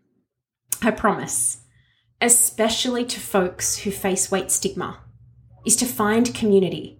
[0.82, 1.58] I promise,
[2.20, 4.98] especially to folks who face weight stigma,
[5.64, 6.96] is to find community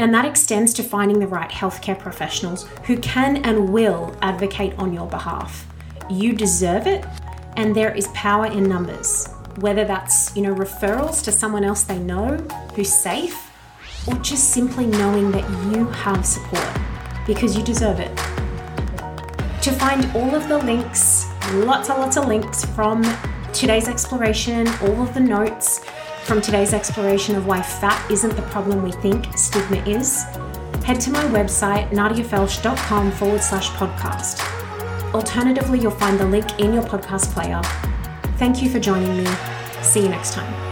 [0.00, 4.94] and that extends to finding the right healthcare professionals who can and will advocate on
[4.94, 5.66] your behalf.
[6.08, 7.04] You deserve it,
[7.58, 9.28] and there is power in numbers.
[9.56, 12.36] Whether that's, you know, referrals to someone else they know
[12.74, 13.50] who's safe,
[14.06, 16.68] or just simply knowing that you have support
[17.26, 18.16] because you deserve it.
[19.62, 23.04] To find all of the links, lots and lots of links from
[23.52, 25.84] today's exploration, all of the notes,
[26.24, 30.24] from today's exploration of why fat isn't the problem we think stigma is,
[30.84, 34.40] head to my website, nadiafelsch.com forward slash podcast.
[35.12, 37.60] Alternatively, you'll find the link in your podcast player.
[38.40, 39.30] Thank you for joining me.
[39.82, 40.69] See you next time.